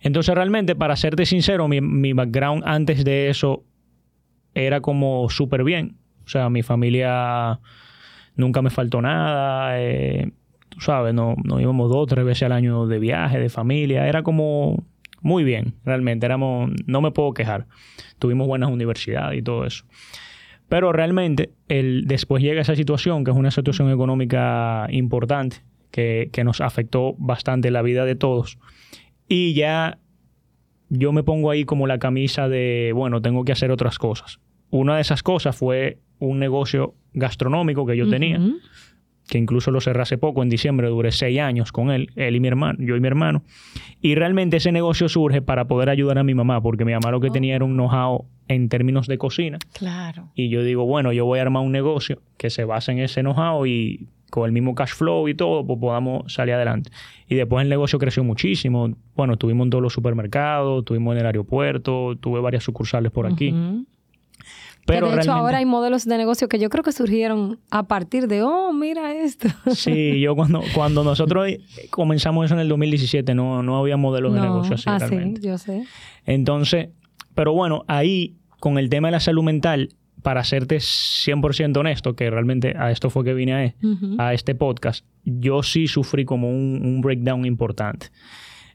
Entonces, 0.00 0.34
realmente, 0.34 0.76
para 0.76 0.96
serte 0.96 1.24
sincero, 1.24 1.66
mi, 1.66 1.80
mi 1.80 2.12
background 2.12 2.62
antes 2.66 3.04
de 3.04 3.30
eso 3.30 3.64
era 4.54 4.80
como 4.80 5.28
súper 5.30 5.64
bien. 5.64 5.96
O 6.26 6.28
sea, 6.28 6.50
mi 6.50 6.62
familia 6.62 7.60
nunca 8.36 8.60
me 8.62 8.70
faltó 8.70 9.00
nada. 9.00 9.80
Eh, 9.80 10.30
tú 10.68 10.80
sabes, 10.80 11.14
no, 11.14 11.34
nos 11.42 11.60
íbamos 11.60 11.88
dos 11.88 11.98
o 11.98 12.06
tres 12.06 12.24
veces 12.24 12.44
al 12.44 12.52
año 12.52 12.86
de 12.86 12.98
viaje, 12.98 13.38
de 13.38 13.48
familia. 13.48 14.06
Era 14.08 14.22
como 14.22 14.84
muy 15.20 15.42
bien, 15.42 15.74
realmente. 15.84 16.26
Éramos, 16.26 16.70
no 16.86 17.00
me 17.00 17.10
puedo 17.10 17.32
quejar. 17.32 17.66
Tuvimos 18.18 18.46
buenas 18.46 18.70
universidades 18.70 19.38
y 19.38 19.42
todo 19.42 19.64
eso. 19.64 19.84
Pero 20.68 20.92
realmente 20.92 21.50
el, 21.68 22.04
después 22.06 22.42
llega 22.42 22.62
esa 22.62 22.74
situación, 22.76 23.24
que 23.24 23.30
es 23.30 23.36
una 23.36 23.50
situación 23.50 23.90
económica 23.90 24.86
importante, 24.90 25.58
que, 25.90 26.30
que 26.32 26.44
nos 26.44 26.60
afectó 26.60 27.14
bastante 27.18 27.70
la 27.70 27.82
vida 27.82 28.04
de 28.04 28.14
todos. 28.16 28.58
Y 29.28 29.54
ya 29.54 29.98
yo 30.88 31.12
me 31.12 31.22
pongo 31.22 31.50
ahí 31.50 31.64
como 31.64 31.86
la 31.86 31.98
camisa 31.98 32.48
de, 32.48 32.92
bueno, 32.94 33.20
tengo 33.20 33.44
que 33.44 33.52
hacer 33.52 33.70
otras 33.70 33.98
cosas. 33.98 34.40
Una 34.70 34.96
de 34.96 35.02
esas 35.02 35.22
cosas 35.22 35.56
fue 35.56 35.98
un 36.18 36.38
negocio 36.38 36.94
gastronómico 37.12 37.86
que 37.86 37.96
yo 37.96 38.08
tenía, 38.08 38.40
que 39.28 39.38
incluso 39.38 39.70
lo 39.70 39.80
cerré 39.80 40.02
hace 40.02 40.18
poco, 40.18 40.42
en 40.42 40.50
diciembre, 40.50 40.88
duré 40.88 41.12
seis 41.12 41.40
años 41.40 41.72
con 41.72 41.90
él, 41.90 42.10
él 42.16 42.36
y 42.36 42.40
mi 42.40 42.48
hermano, 42.48 42.78
yo 42.80 42.96
y 42.96 43.00
mi 43.00 43.06
hermano. 43.06 43.42
Y 44.00 44.14
realmente 44.14 44.58
ese 44.58 44.72
negocio 44.72 45.08
surge 45.08 45.42
para 45.42 45.66
poder 45.66 45.88
ayudar 45.88 46.18
a 46.18 46.24
mi 46.24 46.34
mamá, 46.34 46.60
porque 46.60 46.84
mi 46.84 46.92
mamá 46.92 47.10
lo 47.10 47.20
que 47.20 47.30
tenía 47.30 47.56
era 47.56 47.64
un 47.64 47.74
know-how 47.74 48.26
en 48.48 48.68
términos 48.68 49.06
de 49.06 49.18
cocina. 49.18 49.58
Claro. 49.72 50.28
Y 50.34 50.50
yo 50.50 50.62
digo, 50.62 50.84
bueno, 50.84 51.12
yo 51.12 51.24
voy 51.24 51.38
a 51.38 51.42
armar 51.42 51.62
un 51.62 51.72
negocio 51.72 52.20
que 52.36 52.50
se 52.50 52.64
base 52.64 52.92
en 52.92 52.98
ese 52.98 53.22
know-how 53.22 53.66
y 53.66 54.08
con 54.30 54.46
el 54.46 54.52
mismo 54.52 54.74
cash 54.74 54.94
flow 54.94 55.28
y 55.28 55.34
todo, 55.34 55.64
pues 55.64 55.78
podamos 55.78 56.32
salir 56.32 56.54
adelante. 56.54 56.90
Y 57.28 57.36
después 57.36 57.62
el 57.62 57.68
negocio 57.68 58.00
creció 58.00 58.24
muchísimo. 58.24 58.90
Bueno, 59.14 59.34
estuvimos 59.34 59.66
en 59.66 59.70
todos 59.70 59.82
los 59.82 59.92
supermercados, 59.92 60.80
estuvimos 60.80 61.14
en 61.14 61.20
el 61.20 61.26
aeropuerto, 61.26 62.16
tuve 62.16 62.40
varias 62.40 62.64
sucursales 62.64 63.12
por 63.12 63.26
aquí. 63.26 63.54
Pero 64.86 65.10
de 65.10 65.20
hecho 65.20 65.32
ahora 65.32 65.58
hay 65.58 65.64
modelos 65.64 66.04
de 66.04 66.16
negocio 66.18 66.48
que 66.48 66.58
yo 66.58 66.68
creo 66.68 66.84
que 66.84 66.92
surgieron 66.92 67.58
a 67.70 67.84
partir 67.84 68.28
de, 68.28 68.42
oh, 68.42 68.72
mira 68.72 69.14
esto. 69.14 69.48
Sí, 69.74 70.20
yo 70.20 70.34
cuando, 70.36 70.62
cuando 70.74 71.04
nosotros 71.04 71.48
comenzamos 71.90 72.46
eso 72.46 72.54
en 72.54 72.60
el 72.60 72.68
2017 72.68 73.34
no, 73.34 73.62
no 73.62 73.78
había 73.78 73.96
modelos 73.96 74.34
de 74.34 74.40
negocio 74.40 74.74
así. 74.74 74.84
Ah, 74.86 74.98
sí, 75.00 75.16
yo 75.40 75.58
sé. 75.58 75.84
Entonces, 76.26 76.88
pero 77.34 77.52
bueno, 77.52 77.84
ahí 77.88 78.36
con 78.60 78.78
el 78.78 78.88
tema 78.88 79.08
de 79.08 79.12
la 79.12 79.20
salud 79.20 79.42
mental, 79.42 79.90
para 80.22 80.42
serte 80.42 80.76
100% 80.76 81.76
honesto, 81.76 82.16
que 82.16 82.30
realmente 82.30 82.74
a 82.78 82.90
esto 82.90 83.10
fue 83.10 83.24
que 83.24 83.34
vine 83.34 83.74
a, 84.16 84.26
a 84.28 84.32
este 84.32 84.54
podcast, 84.54 85.04
yo 85.24 85.62
sí 85.62 85.86
sufrí 85.86 86.24
como 86.24 86.48
un, 86.48 86.80
un 86.82 87.02
breakdown 87.02 87.44
importante. 87.44 88.06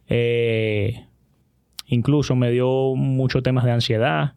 Eh, 0.07 1.05
Incluso 1.91 2.35
me 2.35 2.51
dio 2.51 2.93
muchos 2.95 3.41
temas 3.41 3.65
de 3.65 3.71
ansiedad. 3.71 4.35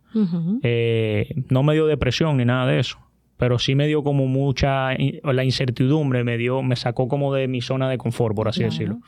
Eh, 0.62 1.34
no 1.50 1.62
me 1.62 1.74
dio 1.74 1.86
depresión 1.86 2.38
ni 2.38 2.46
nada 2.46 2.66
de 2.66 2.80
eso. 2.80 2.98
Pero 3.36 3.58
sí 3.58 3.74
me 3.74 3.86
dio 3.86 4.02
como 4.02 4.26
mucha... 4.26 4.94
La 5.22 5.44
incertidumbre 5.44 6.24
me 6.24 6.38
dio... 6.38 6.62
Me 6.62 6.76
sacó 6.76 7.08
como 7.08 7.34
de 7.34 7.48
mi 7.48 7.60
zona 7.60 7.90
de 7.90 7.98
confort, 7.98 8.34
por 8.34 8.48
así 8.48 8.62
decirlo. 8.62 9.00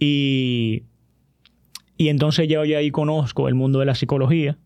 Y... 0.00 0.82
Y 1.96 2.08
entonces 2.08 2.48
yo 2.48 2.64
ya 2.64 2.78
ahí 2.78 2.90
conozco 2.90 3.46
el 3.46 3.54
mundo 3.54 3.78
de 3.78 3.86
la 3.86 3.94
psicología. 3.94 4.58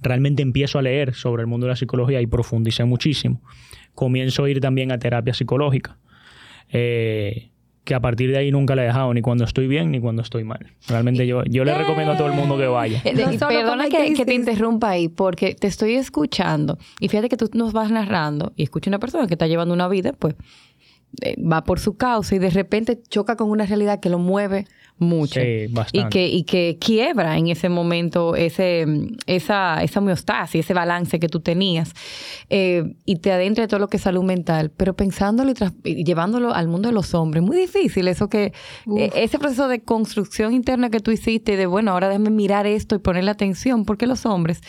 Realmente 0.00 0.42
empiezo 0.42 0.78
a 0.78 0.82
leer 0.82 1.12
sobre 1.12 1.42
el 1.42 1.48
mundo 1.48 1.66
de 1.66 1.72
la 1.72 1.76
psicología 1.76 2.22
y 2.22 2.26
profundicé 2.26 2.84
muchísimo. 2.84 3.42
Comienzo 3.94 4.44
a 4.44 4.50
ir 4.50 4.60
también 4.60 4.90
a 4.90 4.98
terapia 4.98 5.34
psicológica. 5.34 5.98
Eh, 6.70 7.49
que 7.90 7.96
a 7.96 8.00
partir 8.00 8.30
de 8.30 8.38
ahí 8.38 8.52
nunca 8.52 8.76
le 8.76 8.82
he 8.82 8.84
dejado, 8.84 9.12
ni 9.12 9.20
cuando 9.20 9.42
estoy 9.42 9.66
bien 9.66 9.90
ni 9.90 9.98
cuando 9.98 10.22
estoy 10.22 10.44
mal. 10.44 10.64
Realmente 10.86 11.26
yo, 11.26 11.42
yo 11.46 11.64
le 11.64 11.76
recomiendo 11.76 12.12
a 12.12 12.16
todo 12.16 12.28
el 12.28 12.34
mundo 12.34 12.56
que 12.56 12.68
vaya. 12.68 13.02
Perdona 13.02 13.88
que, 13.88 14.14
que, 14.14 14.24
te 14.24 14.32
interrumpa 14.32 14.90
ahí, 14.90 15.08
porque 15.08 15.56
te 15.56 15.66
estoy 15.66 15.96
escuchando 15.96 16.78
y 17.00 17.08
fíjate 17.08 17.28
que 17.28 17.36
tú 17.36 17.50
nos 17.52 17.72
vas 17.72 17.90
narrando 17.90 18.52
y 18.54 18.62
escucha 18.62 18.90
una 18.90 19.00
persona 19.00 19.26
que 19.26 19.34
está 19.34 19.48
llevando 19.48 19.74
una 19.74 19.88
vida, 19.88 20.12
pues 20.16 20.36
eh, 21.20 21.34
va 21.42 21.64
por 21.64 21.80
su 21.80 21.96
causa 21.96 22.36
y 22.36 22.38
de 22.38 22.50
repente 22.50 23.02
choca 23.08 23.34
con 23.34 23.50
una 23.50 23.66
realidad 23.66 23.98
que 23.98 24.08
lo 24.08 24.20
mueve 24.20 24.66
mucho. 25.00 25.40
Y 25.40 26.08
que, 26.10 26.28
y 26.28 26.44
que 26.44 26.78
quiebra 26.80 27.36
en 27.36 27.48
ese 27.48 27.68
momento 27.68 28.36
ese, 28.36 28.86
esa, 29.26 29.82
esa 29.82 30.00
homeostasis, 30.00 30.64
ese 30.64 30.74
balance 30.74 31.18
que 31.18 31.28
tú 31.28 31.40
tenías. 31.40 31.92
Eh, 32.48 32.94
y 33.04 33.16
te 33.16 33.32
adentra 33.32 33.62
de 33.62 33.68
todo 33.68 33.80
lo 33.80 33.88
que 33.88 33.96
es 33.96 34.02
salud 34.02 34.22
mental. 34.22 34.70
Pero 34.76 34.94
pensándolo 34.94 35.52
y, 35.84 36.04
llevándolo 36.04 36.54
al 36.54 36.68
mundo 36.68 36.88
de 36.88 36.94
los 36.94 37.14
hombres, 37.14 37.42
muy 37.42 37.56
difícil 37.56 38.06
eso 38.08 38.28
que, 38.28 38.52
eh, 38.96 39.10
ese 39.14 39.38
proceso 39.38 39.68
de 39.68 39.80
construcción 39.80 40.52
interna 40.52 40.90
que 40.90 41.00
tú 41.00 41.10
hiciste, 41.10 41.56
de 41.56 41.66
bueno, 41.66 41.92
ahora 41.92 42.08
déjame 42.08 42.30
mirar 42.30 42.66
esto 42.66 42.94
y 42.94 42.98
ponerle 42.98 43.30
atención, 43.30 43.84
porque 43.84 44.06
los 44.06 44.26
hombres 44.26 44.60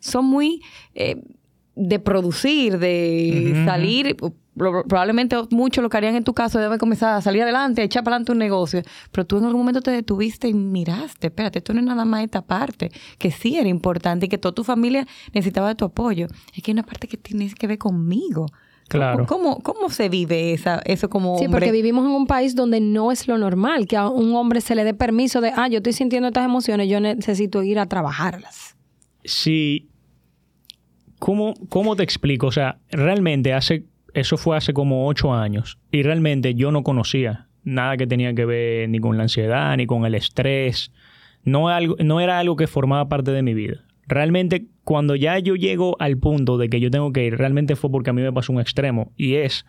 son 0.00 0.26
muy 0.26 0.62
de 1.74 1.98
producir, 1.98 2.78
de 2.78 3.62
salir, 3.64 4.16
probablemente 4.56 5.36
mucho 5.50 5.80
lo 5.82 5.88
que 5.88 5.96
harían 5.96 6.16
en 6.16 6.24
tu 6.24 6.34
caso 6.34 6.58
debe 6.58 6.78
comenzar 6.78 7.14
a 7.14 7.20
salir 7.20 7.42
adelante, 7.42 7.82
a 7.82 7.84
echar 7.84 8.02
para 8.02 8.16
adelante 8.16 8.32
un 8.32 8.38
negocio, 8.38 8.82
pero 9.12 9.26
tú 9.26 9.38
en 9.38 9.44
algún 9.44 9.60
momento 9.60 9.80
te 9.80 9.90
detuviste 9.90 10.48
y 10.48 10.54
miraste, 10.54 11.28
espérate, 11.28 11.58
esto 11.58 11.72
no 11.72 11.80
es 11.80 11.86
nada 11.86 12.04
más 12.04 12.24
esta 12.24 12.42
parte, 12.42 12.90
que 13.18 13.30
sí 13.30 13.56
era 13.56 13.68
importante 13.68 14.26
y 14.26 14.28
que 14.28 14.38
toda 14.38 14.54
tu 14.54 14.64
familia 14.64 15.06
necesitaba 15.32 15.68
de 15.68 15.74
tu 15.76 15.84
apoyo. 15.84 16.26
Es 16.54 16.62
que 16.62 16.70
hay 16.70 16.74
una 16.74 16.82
parte 16.82 17.08
que 17.08 17.16
tiene 17.16 17.52
que 17.54 17.66
ver 17.66 17.78
conmigo. 17.78 18.46
Claro. 18.88 19.24
¿Cómo, 19.26 19.60
cómo 19.60 19.88
se 19.88 20.08
vive 20.08 20.52
esa, 20.52 20.80
eso 20.84 21.08
como 21.08 21.34
hombre? 21.34 21.46
Sí, 21.46 21.52
porque 21.52 21.70
vivimos 21.70 22.04
en 22.04 22.10
un 22.10 22.26
país 22.26 22.56
donde 22.56 22.80
no 22.80 23.12
es 23.12 23.28
lo 23.28 23.38
normal 23.38 23.86
que 23.86 23.96
a 23.96 24.08
un 24.08 24.34
hombre 24.34 24.60
se 24.60 24.74
le 24.74 24.82
dé 24.82 24.94
permiso 24.94 25.40
de, 25.40 25.52
ah, 25.54 25.68
yo 25.68 25.76
estoy 25.76 25.92
sintiendo 25.92 26.26
estas 26.26 26.44
emociones, 26.44 26.88
yo 26.88 26.98
necesito 26.98 27.62
ir 27.62 27.78
a 27.78 27.86
trabajarlas. 27.86 28.76
Sí, 29.22 29.90
¿Cómo, 31.20 31.54
¿Cómo 31.68 31.96
te 31.96 32.02
explico? 32.02 32.46
O 32.46 32.52
sea, 32.52 32.78
realmente 32.90 33.52
hace, 33.52 33.84
eso 34.14 34.36
fue 34.36 34.56
hace 34.56 34.72
como 34.72 35.06
ocho 35.06 35.32
años 35.34 35.78
y 35.90 36.02
realmente 36.02 36.54
yo 36.54 36.72
no 36.72 36.82
conocía 36.82 37.46
nada 37.64 37.96
que 37.96 38.06
tenía 38.06 38.34
que 38.34 38.44
ver 38.44 38.88
ni 38.88 39.00
con 39.00 39.16
la 39.16 39.24
ansiedad, 39.24 39.76
ni 39.76 39.86
con 39.86 40.06
el 40.06 40.14
estrés. 40.14 40.92
No, 41.44 41.68
algo, 41.68 41.96
no 42.02 42.20
era 42.20 42.38
algo 42.38 42.56
que 42.56 42.66
formaba 42.66 43.08
parte 43.08 43.30
de 43.32 43.42
mi 43.42 43.54
vida. 43.54 43.84
Realmente 44.06 44.66
cuando 44.84 45.14
ya 45.14 45.38
yo 45.38 45.54
llego 45.54 45.96
al 46.00 46.18
punto 46.18 46.58
de 46.58 46.68
que 46.68 46.80
yo 46.80 46.90
tengo 46.90 47.12
que 47.12 47.24
ir, 47.26 47.36
realmente 47.36 47.76
fue 47.76 47.90
porque 47.90 48.10
a 48.10 48.12
mí 48.12 48.22
me 48.22 48.32
pasó 48.32 48.52
un 48.52 48.60
extremo 48.60 49.12
y 49.16 49.34
es 49.34 49.64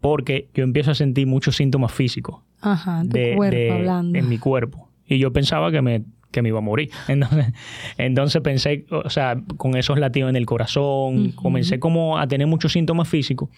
porque 0.00 0.48
yo 0.54 0.64
empiezo 0.64 0.90
a 0.90 0.94
sentir 0.94 1.26
muchos 1.26 1.56
síntomas 1.56 1.92
físicos 1.92 2.42
Ajá, 2.60 3.02
de, 3.04 3.34
cuerpo 3.36 3.74
hablando. 3.74 4.18
en 4.18 4.28
mi 4.28 4.38
cuerpo. 4.38 4.88
Y 5.06 5.18
yo 5.18 5.32
pensaba 5.32 5.70
que 5.70 5.82
me 5.82 6.02
que 6.34 6.42
me 6.42 6.48
iba 6.50 6.58
a 6.58 6.62
morir. 6.62 6.90
Entonces, 7.96 8.42
pensé, 8.42 8.84
o 8.90 9.08
sea, 9.08 9.40
con 9.56 9.76
esos 9.76 9.98
latidos 9.98 10.28
en 10.28 10.36
el 10.36 10.44
corazón, 10.44 11.30
comencé 11.32 11.78
como 11.78 12.18
a 12.18 12.26
tener 12.26 12.46
muchos 12.46 12.72
síntomas 12.72 13.08
físicos. 13.08 13.48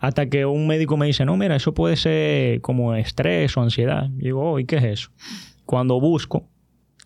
Hasta 0.00 0.28
que 0.28 0.46
un 0.46 0.66
médico 0.66 0.96
me 0.96 1.06
dice, 1.06 1.24
no, 1.24 1.36
mira, 1.36 1.54
eso 1.54 1.74
puede 1.74 1.96
ser 1.96 2.60
como 2.62 2.94
estrés 2.96 3.56
o 3.56 3.60
ansiedad. 3.62 4.10
Y 4.18 4.24
digo, 4.24 4.52
oh, 4.52 4.58
¿y 4.58 4.64
qué 4.64 4.78
es 4.78 4.84
eso? 4.84 5.10
Cuando 5.64 6.00
busco, 6.00 6.48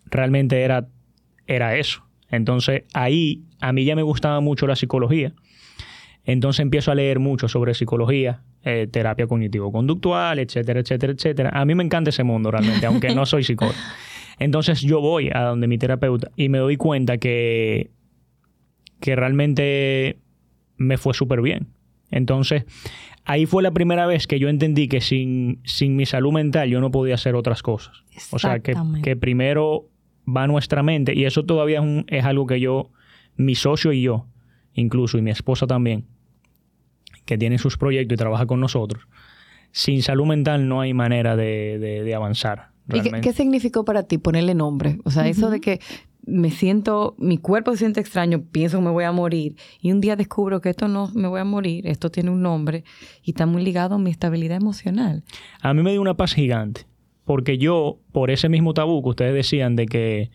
realmente 0.05 0.61
era, 0.61 0.87
era 1.45 1.75
eso. 1.75 2.03
Entonces 2.29 2.83
ahí 2.93 3.43
a 3.59 3.71
mí 3.71 3.85
ya 3.85 3.95
me 3.95 4.01
gustaba 4.01 4.39
mucho 4.39 4.65
la 4.67 4.75
psicología. 4.75 5.33
Entonces 6.23 6.61
empiezo 6.61 6.91
a 6.91 6.95
leer 6.95 7.19
mucho 7.19 7.47
sobre 7.47 7.73
psicología, 7.73 8.41
eh, 8.63 8.87
terapia 8.91 9.27
cognitivo-conductual, 9.27 10.39
etcétera, 10.39 10.79
etcétera, 10.81 11.13
etcétera. 11.13 11.49
A 11.53 11.63
mí 11.65 11.73
me 11.75 11.83
encanta 11.83 12.09
ese 12.09 12.23
mundo 12.23 12.51
realmente, 12.51 12.85
aunque 12.85 13.13
no 13.15 13.25
soy 13.25 13.43
psicólogo. 13.43 13.77
Entonces 14.39 14.81
yo 14.81 15.01
voy 15.01 15.29
a 15.33 15.41
donde 15.41 15.67
mi 15.67 15.77
terapeuta 15.77 16.31
y 16.35 16.49
me 16.49 16.59
doy 16.59 16.77
cuenta 16.77 17.17
que, 17.17 17.91
que 18.99 19.15
realmente 19.15 20.19
me 20.77 20.97
fue 20.97 21.13
súper 21.13 21.41
bien. 21.41 21.67
Entonces, 22.09 22.65
ahí 23.25 23.45
fue 23.45 23.63
la 23.63 23.71
primera 23.71 24.05
vez 24.05 24.27
que 24.27 24.39
yo 24.39 24.47
entendí 24.47 24.87
que 24.87 25.01
sin, 25.01 25.59
sin 25.65 25.95
mi 25.95 26.05
salud 26.05 26.31
mental 26.31 26.69
yo 26.69 26.79
no 26.79 26.91
podía 26.91 27.15
hacer 27.15 27.35
otras 27.35 27.61
cosas. 27.61 28.03
O 28.31 28.39
sea, 28.39 28.59
que, 28.59 28.75
que, 29.03 29.15
primero 29.15 29.89
va 30.27 30.47
nuestra 30.47 30.83
mente 30.83 31.13
y 31.15 31.25
eso 31.25 31.43
todavía 31.43 31.83
es, 31.83 32.05
es, 32.07 32.25
algo 32.25 32.47
que 32.47 32.59
yo, 32.59 32.91
mi 33.35 33.55
socio 33.55 33.91
y 33.91 34.01
yo, 34.01 34.27
incluso, 34.73 35.17
y 35.17 35.21
mi 35.21 35.31
esposa 35.31 35.67
también, 35.67 36.05
que 37.25 37.37
tiene 37.37 37.57
sus 37.57 37.77
proyectos 37.77 38.13
y 38.13 38.17
trabaja 38.17 38.45
con 38.45 38.61
nosotros, 38.61 39.07
sin 39.71 40.01
salud 40.01 40.25
mental 40.25 40.69
no 40.69 40.79
hay 40.79 40.93
manera 40.93 41.35
de, 41.35 41.77
de 41.79 42.15
avanzar. 42.15 42.69
¿Y 42.93 43.01
qué, 43.21 43.33
significó 43.33 43.83
para 43.85 44.03
ti 44.03 44.17
ponerle 44.17 44.53
nombre? 44.53 44.99
O 45.03 45.11
sea, 45.11 45.27
eso 45.27 45.49
de 45.49 45.59
que 45.59 45.79
me 46.25 46.51
siento, 46.51 47.15
mi 47.17 47.37
cuerpo 47.37 47.71
se 47.71 47.79
siente 47.79 47.99
extraño, 48.01 48.43
pienso 48.51 48.77
que 48.77 48.83
me 48.83 48.91
voy 48.91 49.05
a 49.05 49.11
morir 49.11 49.55
y 49.81 49.91
un 49.91 50.01
día 50.01 50.15
descubro 50.15 50.59
que 50.61 50.69
esto 50.69 50.87
no 50.87 51.09
me 51.13 51.27
voy 51.27 51.39
a 51.39 51.45
morir, 51.45 51.87
esto 51.87 52.11
tiene 52.11 52.29
un 52.29 52.41
nombre 52.41 52.83
y 53.23 53.31
está 53.31 53.45
muy 53.45 53.63
ligado 53.63 53.95
a 53.95 53.97
mi 53.97 54.11
estabilidad 54.11 54.57
emocional. 54.57 55.23
A 55.61 55.73
mí 55.73 55.83
me 55.83 55.91
dio 55.91 56.01
una 56.01 56.15
paz 56.15 56.33
gigante, 56.33 56.85
porque 57.23 57.57
yo, 57.57 57.99
por 58.11 58.29
ese 58.29 58.49
mismo 58.49 58.73
tabú 58.73 59.01
que 59.03 59.09
ustedes 59.09 59.33
decían 59.33 59.75
de 59.75 59.85
que, 59.85 60.31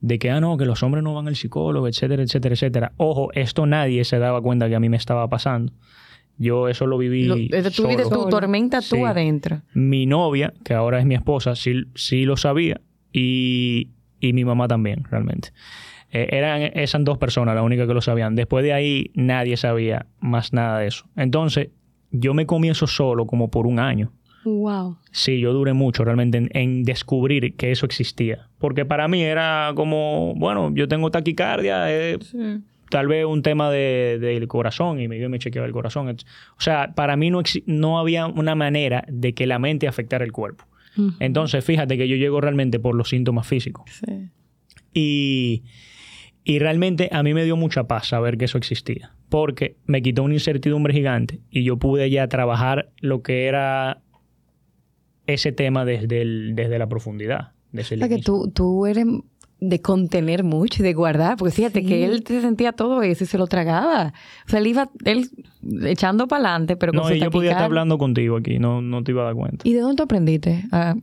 de 0.00 0.18
que, 0.18 0.30
ah, 0.30 0.40
no, 0.40 0.56
que 0.56 0.64
los 0.64 0.82
hombres 0.82 1.04
no 1.04 1.14
van 1.14 1.28
al 1.28 1.36
psicólogo, 1.36 1.86
etcétera, 1.86 2.22
etcétera, 2.22 2.54
etcétera. 2.54 2.92
Ojo, 2.96 3.30
esto 3.34 3.66
nadie 3.66 4.04
se 4.04 4.18
daba 4.18 4.40
cuenta 4.40 4.68
que 4.68 4.74
a 4.74 4.80
mí 4.80 4.88
me 4.88 4.96
estaba 4.96 5.28
pasando. 5.28 5.72
Yo 6.38 6.68
eso 6.68 6.86
lo 6.86 6.98
viví. 6.98 7.24
Lo, 7.24 7.36
tú 7.70 7.88
vives 7.88 8.08
tu 8.08 8.28
tormenta 8.28 8.80
tú 8.80 9.06
adentro. 9.06 9.62
Mi 9.74 10.06
novia, 10.06 10.52
que 10.64 10.74
ahora 10.74 10.98
es 10.98 11.06
mi 11.06 11.14
esposa, 11.14 11.54
sí, 11.56 11.84
sí 11.94 12.24
lo 12.24 12.36
sabía. 12.36 12.80
Y, 13.12 13.88
y 14.20 14.32
mi 14.32 14.44
mamá 14.44 14.68
también, 14.68 15.04
realmente. 15.10 15.52
Eh, 16.12 16.28
eran 16.30 16.62
esas 16.74 17.04
dos 17.04 17.18
personas 17.18 17.54
las 17.54 17.64
únicas 17.64 17.86
que 17.88 17.94
lo 17.94 18.00
sabían. 18.00 18.34
Después 18.34 18.64
de 18.64 18.72
ahí 18.72 19.10
nadie 19.14 19.56
sabía 19.56 20.06
más 20.20 20.52
nada 20.52 20.80
de 20.80 20.88
eso. 20.88 21.06
Entonces, 21.16 21.70
yo 22.10 22.34
me 22.34 22.46
comienzo 22.46 22.86
solo 22.86 23.26
como 23.26 23.50
por 23.50 23.66
un 23.66 23.78
año. 23.78 24.12
Wow. 24.44 24.98
Sí, 25.10 25.40
yo 25.40 25.52
duré 25.52 25.72
mucho 25.72 26.04
realmente 26.04 26.48
en, 26.52 26.84
descubrir 26.84 27.56
que 27.56 27.72
eso 27.72 27.84
existía. 27.84 28.48
Porque 28.58 28.84
para 28.84 29.08
mí 29.08 29.22
era 29.22 29.72
como, 29.74 30.34
bueno, 30.36 30.72
yo 30.72 30.86
tengo 30.86 31.10
taquicardia, 31.10 31.86
tal 32.90 33.08
vez 33.08 33.24
un 33.24 33.42
tema 33.42 33.70
del 33.70 34.20
de, 34.20 34.46
corazón 34.48 35.00
y 35.00 35.08
me, 35.08 35.28
me 35.28 35.38
chequeaba 35.38 35.66
el 35.66 35.72
corazón. 35.72 36.08
O 36.08 36.60
sea, 36.60 36.94
para 36.94 37.16
mí 37.16 37.30
no, 37.30 37.42
no 37.66 37.98
había 37.98 38.26
una 38.26 38.54
manera 38.54 39.04
de 39.08 39.34
que 39.34 39.46
la 39.46 39.58
mente 39.58 39.88
afectara 39.88 40.24
el 40.24 40.32
cuerpo. 40.32 40.64
Entonces, 41.20 41.62
fíjate 41.62 41.98
que 41.98 42.08
yo 42.08 42.16
llego 42.16 42.40
realmente 42.40 42.78
por 42.78 42.94
los 42.94 43.10
síntomas 43.10 43.46
físicos. 43.46 43.84
Sí. 44.00 44.30
Y, 44.94 45.62
y 46.42 46.58
realmente 46.58 47.10
a 47.12 47.22
mí 47.22 47.34
me 47.34 47.44
dio 47.44 47.54
mucha 47.54 47.86
paz 47.86 48.08
saber 48.08 48.38
que 48.38 48.46
eso 48.46 48.56
existía, 48.56 49.12
porque 49.28 49.76
me 49.84 50.00
quitó 50.00 50.22
una 50.22 50.32
incertidumbre 50.32 50.94
gigante 50.94 51.40
y 51.50 51.64
yo 51.64 51.76
pude 51.76 52.08
ya 52.08 52.28
trabajar 52.28 52.92
lo 53.00 53.22
que 53.22 53.44
era 53.44 54.00
ese 55.26 55.52
tema 55.52 55.84
desde, 55.84 56.22
el, 56.22 56.54
desde 56.54 56.78
la 56.78 56.88
profundidad. 56.88 57.52
Desde 57.72 58.08
que 58.08 58.18
tú, 58.18 58.50
tú 58.54 58.86
eres 58.86 59.04
de 59.58 59.80
contener 59.80 60.44
mucho 60.44 60.82
de 60.82 60.92
guardar, 60.92 61.36
porque 61.36 61.54
fíjate 61.54 61.84
que 61.84 62.04
él 62.04 62.22
se 62.26 62.40
sentía 62.40 62.72
todo 62.72 63.02
eso 63.02 63.24
y 63.24 63.26
se 63.26 63.38
lo 63.38 63.46
tragaba. 63.46 64.12
O 64.46 64.50
sea, 64.50 64.58
él 64.58 64.66
iba 64.66 64.90
él 65.04 65.30
echando 65.84 66.28
para 66.28 66.50
adelante, 66.50 66.76
pero 66.76 66.92
con 66.92 67.02
No, 67.02 67.14
y 67.14 67.20
yo 67.20 67.30
podía 67.30 67.52
estar 67.52 67.64
hablando 67.64 67.96
contigo 67.96 68.36
aquí, 68.36 68.58
no, 68.58 68.82
no 68.82 69.02
te 69.02 69.12
iba 69.12 69.22
a 69.22 69.26
dar 69.26 69.34
cuenta. 69.34 69.66
¿Y 69.66 69.72
de 69.72 69.80
dónde 69.80 69.96
tú 69.96 70.02
aprendiste 70.02 70.64
a, 70.72 70.94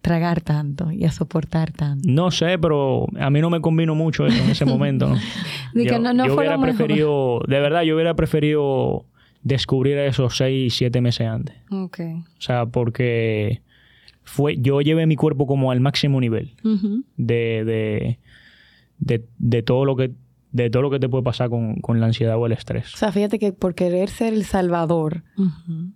tragar 0.00 0.40
tanto 0.40 0.92
y 0.92 1.04
a 1.04 1.10
soportar 1.10 1.72
tanto? 1.72 2.08
No 2.08 2.30
sé, 2.30 2.58
pero 2.58 3.06
a 3.18 3.28
mí 3.28 3.40
no 3.40 3.50
me 3.50 3.60
convino 3.60 3.94
mucho 3.94 4.26
eso 4.26 4.42
en 4.42 4.50
ese 4.50 4.64
momento, 4.66 5.08
¿no? 5.08 5.16
de 5.74 5.84
yo, 5.84 5.90
que 5.90 5.98
no, 5.98 6.14
no 6.14 6.26
yo 6.26 6.36
hubiera 6.36 6.58
preferido, 6.58 7.40
de 7.46 7.60
verdad, 7.60 7.82
yo 7.82 7.94
hubiera 7.94 8.14
preferido 8.14 9.04
descubrir 9.42 9.98
eso 9.98 10.30
seis, 10.30 10.74
siete 10.74 11.00
meses 11.00 11.26
antes. 11.26 11.56
Ok. 11.70 12.00
O 12.38 12.40
sea, 12.40 12.66
porque 12.66 13.62
fue, 14.26 14.56
yo 14.58 14.80
llevé 14.80 15.06
mi 15.06 15.16
cuerpo 15.16 15.46
como 15.46 15.70
al 15.70 15.80
máximo 15.80 16.20
nivel 16.20 16.56
de, 17.16 18.18
de, 18.98 19.62
todo 19.62 19.84
lo 19.84 19.96
que 19.96 20.12
de 20.50 20.68
todo 20.68 20.82
lo 20.82 20.90
que 20.90 20.98
te 20.98 21.08
puede 21.08 21.22
pasar 21.22 21.48
con, 21.48 22.00
la 22.00 22.06
ansiedad 22.06 22.36
o 22.36 22.46
el 22.46 22.52
estrés. 22.52 22.92
O 22.94 22.96
sea, 22.96 23.12
fíjate 23.12 23.38
que 23.38 23.52
por 23.52 23.74
querer 23.74 24.08
ser 24.08 24.32
el 24.32 24.44
salvador, 24.44 25.22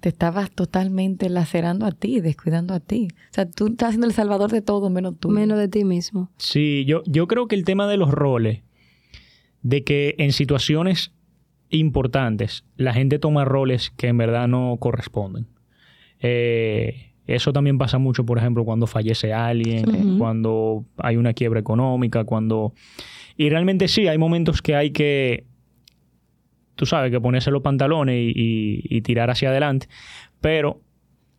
te 0.01 0.11
estabas 0.11 0.51
totalmente 0.51 1.29
lacerando 1.29 1.87
a 1.87 1.93
ti, 1.93 2.21
descuidando 2.21 2.75
a 2.75 2.81
ti. 2.81 3.09
O 3.13 3.35
sea, 3.35 3.51
tú 3.51 3.69
estás 3.69 3.91
siendo 3.91 4.07
el 4.07 4.13
salvador 4.13 4.51
de 4.51 4.63
todo 4.63 4.91
menos 4.91 5.19
tú. 5.19 5.31
Menos 5.31 5.59
de 5.59 5.69
ti 5.69 5.85
mismo. 5.85 6.31
Sí, 6.37 6.85
yo, 6.87 7.03
yo 7.07 7.27
creo 7.27 7.49
que 7.49 7.57
el 7.57 7.65
tema 7.65 7.89
de 7.89 7.97
los 7.97 8.11
roles, 8.11 8.63
de 9.63 9.83
que 9.83 10.15
en 10.19 10.33
situaciones 10.33 11.13
importantes 11.71 12.65
la 12.77 12.93
gente 12.93 13.19
toma 13.19 13.45
roles 13.45 13.91
que 13.97 14.09
en 14.09 14.19
verdad 14.19 14.47
no 14.47 14.77
corresponden. 14.79 15.47
Eh, 16.21 17.10
eso 17.35 17.53
también 17.53 17.79
pasa 17.79 17.99
mucho, 17.99 18.25
por 18.25 18.39
ejemplo, 18.39 18.65
cuando 18.65 18.87
fallece 18.87 19.33
alguien, 19.33 20.19
cuando 20.19 20.85
hay 20.99 21.17
una 21.17 21.33
quiebra 21.33 21.61
económica, 21.61 22.25
cuando... 22.25 22.73
Y 23.37 23.49
realmente 23.49 23.89
sí, 23.89 24.07
hay 24.07 24.19
momentos 24.19 24.61
que 24.63 24.75
hay 24.75 24.91
que, 24.91 25.45
tú 26.75 26.87
sabes, 26.87 27.11
que 27.11 27.21
ponerse 27.21 27.51
los 27.51 27.63
pantalones 27.63 28.17
y, 28.35 29.01
tirar 29.03 29.31
hacia 29.31 29.51
adelante, 29.51 29.89
pero 30.41 30.81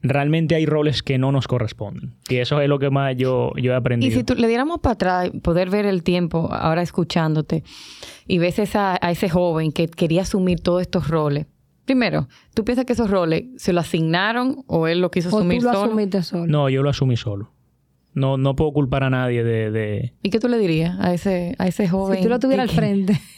realmente 0.01 0.55
hay 0.55 0.65
roles 0.65 1.03
que 1.03 1.17
no 1.17 1.31
nos 1.31 1.47
corresponden. 1.47 2.15
Y 2.27 2.37
eso 2.37 2.59
es 2.59 2.67
lo 2.67 2.79
que 2.79 2.89
más 2.89 3.15
yo, 3.15 3.51
yo 3.55 3.71
he 3.73 3.75
aprendido. 3.75 4.11
Y 4.11 4.15
si 4.15 4.23
tú 4.23 4.35
le 4.35 4.47
diéramos 4.47 4.79
para 4.79 4.93
atrás, 4.93 5.31
poder 5.43 5.69
ver 5.69 5.85
el 5.85 6.03
tiempo 6.03 6.49
ahora 6.51 6.81
escuchándote, 6.81 7.63
y 8.27 8.37
ves 8.37 8.59
esa, 8.59 8.97
a 8.99 9.11
ese 9.11 9.29
joven 9.29 9.71
que 9.71 9.87
quería 9.87 10.23
asumir 10.23 10.59
todos 10.61 10.81
estos 10.81 11.07
roles, 11.07 11.47
Primero, 11.91 12.29
¿tú 12.53 12.63
piensas 12.63 12.85
que 12.85 12.93
esos 12.93 13.09
roles 13.09 13.47
se 13.57 13.73
lo 13.73 13.81
asignaron 13.81 14.63
o 14.65 14.87
él 14.87 15.01
lo 15.01 15.11
quiso 15.11 15.27
asumir 15.27 15.59
tú 15.59 15.65
lo 15.65 15.73
solo? 15.73 15.85
Asumiste 15.87 16.23
solo? 16.23 16.47
No, 16.47 16.69
yo 16.69 16.83
lo 16.83 16.89
asumí 16.89 17.17
solo. 17.17 17.51
No, 18.13 18.37
no 18.37 18.55
puedo 18.55 18.71
culpar 18.71 19.03
a 19.03 19.09
nadie 19.09 19.43
de, 19.43 20.13
¿Y 20.23 20.29
qué 20.29 20.39
tú 20.39 20.47
le 20.47 20.57
dirías 20.57 20.97
a 21.01 21.13
ese, 21.13 21.53
a 21.57 21.67
ese 21.67 21.89
joven? 21.89 22.15
Si 22.15 22.23
tú 22.23 22.29
lo 22.29 22.39
tuvieras 22.39 22.69
al 22.69 22.75
frente. 22.75 23.19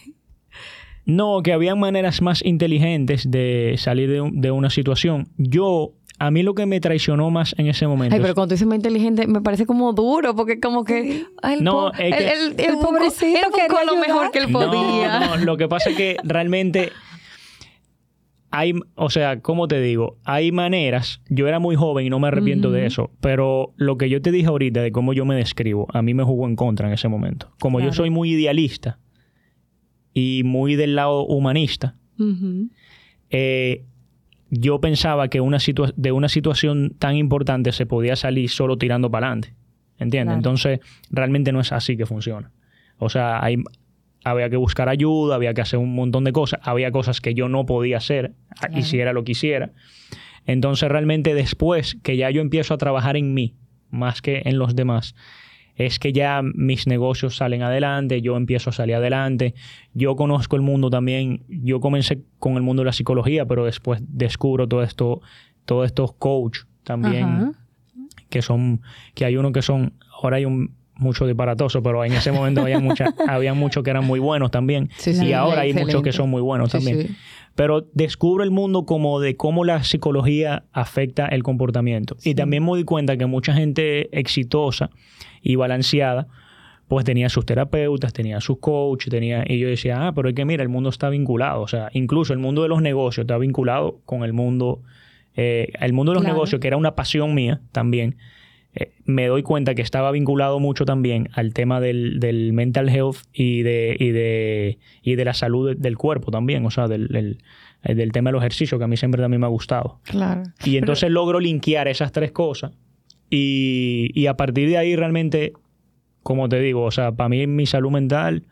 No, 1.06 1.42
que 1.44 1.52
había 1.52 1.76
maneras 1.76 2.22
más 2.22 2.46
inteligentes 2.46 3.30
de 3.30 3.76
salir 3.78 4.10
de, 4.10 4.30
de, 4.32 4.52
una 4.52 4.70
situación. 4.70 5.28
Yo, 5.36 5.96
a 6.18 6.32
mí 6.32 6.44
lo 6.44 6.54
que 6.54 6.66
me 6.66 6.80
traicionó 6.80 7.30
más 7.30 7.56
en 7.58 7.68
ese 7.68 7.88
momento. 7.88 8.16
Ay, 8.16 8.22
pero 8.22 8.34
cuando 8.36 8.50
tú 8.50 8.54
dices 8.54 8.68
más 8.68 8.78
inteligente, 8.78 9.28
me 9.28 9.42
parece 9.42 9.66
como 9.66 9.92
duro, 9.92 10.34
porque 10.34 10.62
como 10.62 10.86
que. 10.86 11.26
no, 11.60 11.92
es 11.92 12.16
que, 12.16 12.32
el, 12.32 12.56
el, 12.58 12.78
pobrecito. 12.78 13.50
Buscó 13.50 13.84
lo 13.86 14.00
mejor 14.00 14.32
que 14.32 14.40
él 14.40 14.50
podía. 14.50 15.20
No, 15.20 15.36
no, 15.36 15.44
lo 15.44 15.58
que 15.58 15.68
pasa 15.68 15.90
es 15.90 15.98
que 15.98 16.16
realmente 16.24 16.94
hay, 18.56 18.76
o 18.94 19.10
sea, 19.10 19.42
¿cómo 19.42 19.68
te 19.68 19.82
digo? 19.82 20.20
Hay 20.24 20.52
maneras, 20.52 21.22
yo 21.28 21.48
era 21.48 21.58
muy 21.58 21.76
joven 21.76 22.06
y 22.06 22.12
no 22.12 22.20
me 22.20 22.28
arrepiento 22.28 22.70
de 22.70 22.86
eso, 22.86 23.10
pero 23.20 23.74
lo 23.78 23.98
que 23.98 24.12
yo 24.12 24.22
te 24.22 24.32
dije 24.32 24.46
ahorita 24.46 24.84
de 24.84 24.92
cómo 24.92 25.14
yo 25.14 25.26
me 25.26 25.34
describo, 25.34 25.88
a 25.92 26.04
mí 26.04 26.14
me 26.14 26.22
jugó 26.22 26.48
en 26.48 26.56
contra 26.56 26.88
en 26.88 26.94
ese 26.94 27.08
momento. 27.08 27.52
Como 27.60 27.80
yo 27.80 27.92
soy 27.92 28.12
muy 28.12 28.34
idealista 28.34 29.00
y 30.14 30.44
muy 30.46 30.76
del 30.76 30.94
lado 30.94 31.26
humanista, 31.26 31.96
eh, 33.32 33.86
yo 34.52 34.80
pensaba 34.80 35.30
que 35.30 35.42
una 35.42 35.58
de 35.96 36.12
una 36.12 36.30
situación 36.30 36.94
tan 37.00 37.16
importante 37.16 37.72
se 37.72 37.88
podía 37.88 38.16
salir 38.16 38.52
solo 38.52 38.78
tirando 38.78 39.10
para 39.10 39.30
adelante. 39.30 39.56
¿Entiendes? 39.98 40.36
Entonces, 40.36 40.80
realmente 41.10 41.52
no 41.52 41.60
es 41.60 41.72
así 41.72 41.98
que 41.98 42.06
funciona. 42.06 42.52
O 43.00 43.10
sea, 43.10 43.44
hay, 43.44 43.58
había 44.24 44.50
que 44.50 44.58
buscar 44.58 44.90
ayuda, 44.90 45.36
había 45.36 45.54
que 45.54 45.62
hacer 45.62 45.80
un 45.80 45.96
montón 45.96 46.24
de 46.24 46.32
cosas, 46.32 46.60
había 46.64 46.92
cosas 46.92 47.22
que 47.22 47.34
yo 47.34 47.50
no 47.50 47.66
podía 47.66 47.98
hacer, 47.98 48.34
hiciera 48.76 49.14
lo 49.14 49.24
que 49.24 49.34
hiciera. 49.34 49.72
Entonces 50.46 50.90
realmente 50.90 51.34
después 51.34 51.98
que 52.04 52.18
ya 52.18 52.30
yo 52.30 52.42
empiezo 52.42 52.74
a 52.74 52.78
trabajar 52.78 53.18
en 53.18 53.34
mí, 53.34 53.56
más 53.90 54.22
que 54.22 54.42
en 54.46 54.58
los 54.58 54.76
demás, 54.76 55.16
es 55.76 55.98
que 56.00 56.14
ya 56.14 56.42
mis 56.44 56.88
negocios 56.88 57.38
salen 57.38 57.64
adelante, 57.64 58.22
yo 58.22 58.38
empiezo 58.38 58.70
a 58.70 58.74
salir 58.74 58.96
adelante, 58.96 59.56
yo 59.94 60.16
conozco 60.16 60.56
el 60.56 60.62
mundo 60.62 60.90
también, 60.90 61.44
yo 61.48 61.80
comencé 61.80 62.22
con 62.40 62.56
el 62.56 62.62
mundo 62.62 62.82
de 62.82 62.88
la 62.88 62.94
psicología, 62.94 63.46
pero 63.46 63.66
después 63.66 64.02
descubro 64.08 64.68
todo 64.68 64.84
esto, 64.84 65.22
todos 65.66 65.88
estos 65.88 66.14
coach 66.14 66.60
también, 66.84 67.54
que 68.30 68.42
son, 68.42 68.82
que 69.16 69.26
hay 69.26 69.38
uno 69.38 69.52
que 69.52 69.62
son, 69.62 69.94
ahora 70.22 70.38
hay 70.38 70.46
un 70.46 70.76
mucho 71.04 71.28
disparatoso, 71.28 71.84
pero 71.84 72.04
en 72.04 72.14
ese 72.14 72.32
momento 72.32 72.62
había, 72.62 72.80
mucha, 72.80 73.14
había 73.28 73.54
muchos 73.54 73.84
que 73.84 73.90
eran 73.90 74.06
muy 74.06 74.20
buenos 74.20 74.50
también. 74.52 74.90
y 75.06 75.34
ahora 75.34 75.62
hay 75.62 75.74
muchos 75.74 76.02
que 76.02 76.12
son 76.12 76.30
muy 76.30 76.42
buenos 76.42 76.72
también. 76.72 77.16
Pero 77.56 77.88
descubro 77.94 78.44
el 78.44 78.52
mundo 78.52 78.86
como 78.86 79.20
de 79.20 79.36
cómo 79.36 79.64
la 79.64 79.84
psicología 79.84 80.64
afecta 80.72 81.28
el 81.28 81.44
comportamiento. 81.44 82.18
Y 82.24 82.34
también 82.34 82.66
me 82.66 82.76
di 82.78 82.84
cuenta 82.84 83.16
que 83.16 83.28
mucha 83.28 83.54
gente 83.54 84.10
exitosa 84.18 84.90
y 85.42 85.56
balanceada, 85.56 86.28
pues 86.88 87.06
tenía 87.06 87.30
sus 87.30 87.46
terapeutas, 87.46 88.12
tenía 88.12 88.42
sus 88.42 88.58
coaches, 88.58 89.12
tenía... 89.12 89.44
Y 89.48 89.60
yo 89.60 89.68
decía, 89.68 90.08
ah, 90.08 90.14
pero 90.16 90.30
es 90.30 90.36
que 90.36 90.46
mira, 90.46 90.64
el 90.64 90.70
mundo 90.70 90.90
está 90.90 91.10
vinculado. 91.10 91.62
O 91.62 91.68
sea, 91.68 91.90
incluso 91.94 92.34
el 92.34 92.40
mundo 92.40 92.64
de 92.64 92.70
los 92.70 92.82
negocios 92.82 93.26
está 93.26 93.38
vinculado 93.38 94.00
con 94.06 94.24
el 94.24 94.34
mundo... 94.34 94.82
Eh, 95.36 95.72
el 95.80 95.94
mundo 95.94 96.12
de 96.12 96.20
los 96.20 96.24
negocios, 96.26 96.60
que 96.60 96.68
era 96.68 96.78
una 96.78 96.96
pasión 96.96 97.34
mía 97.34 97.62
también, 97.72 98.18
eh, 98.76 98.94
me 99.06 99.28
doy 99.28 99.44
cuenta 99.44 99.76
que 99.76 99.82
estaba 99.82 100.12
vinculado 100.12 100.60
mucho 100.60 100.86
también 100.86 101.30
al 101.34 101.54
tema 101.54 101.80
del, 101.80 102.52
mental 102.54 102.90
health 102.90 103.18
y 103.32 103.62
de, 103.62 103.96
y 104.00 104.10
de, 104.10 104.80
y 105.04 105.16
de 105.16 105.26
la 105.26 105.34
salud 105.34 105.76
del 105.78 105.98
cuerpo 105.98 106.32
también, 106.32 106.66
o 106.66 106.72
sea, 106.72 106.88
del, 106.88 107.40
eh, 107.84 107.96
del, 107.96 108.12
tema 108.12 108.30
de 108.30 108.34
los 108.34 108.42
ejercicios, 108.42 108.80
que 108.80 108.86
a 108.86 108.88
mí 108.88 108.98
siempre 108.98 109.22
también 109.22 109.42
me 109.42 109.46
ha 109.46 109.50
gustado. 109.50 110.00
Claro. 110.04 110.44
Y 110.64 110.78
entonces 110.78 111.12
logro 111.12 111.40
linkear 111.40 111.88
esas 111.88 112.12
tres 112.12 112.32
cosas 112.32 112.72
y, 113.30 114.10
y, 114.16 114.26
a 114.26 114.36
partir 114.38 114.68
de 114.70 114.78
ahí 114.78 114.96
realmente, 114.96 115.54
como 116.24 116.50
te 116.50 116.60
digo, 116.60 116.84
o 116.84 116.92
sea, 116.92 117.12
para 117.12 117.30
mí 117.30 117.46
mi 117.46 117.66
salud 117.68 117.92
mental, 117.92 118.44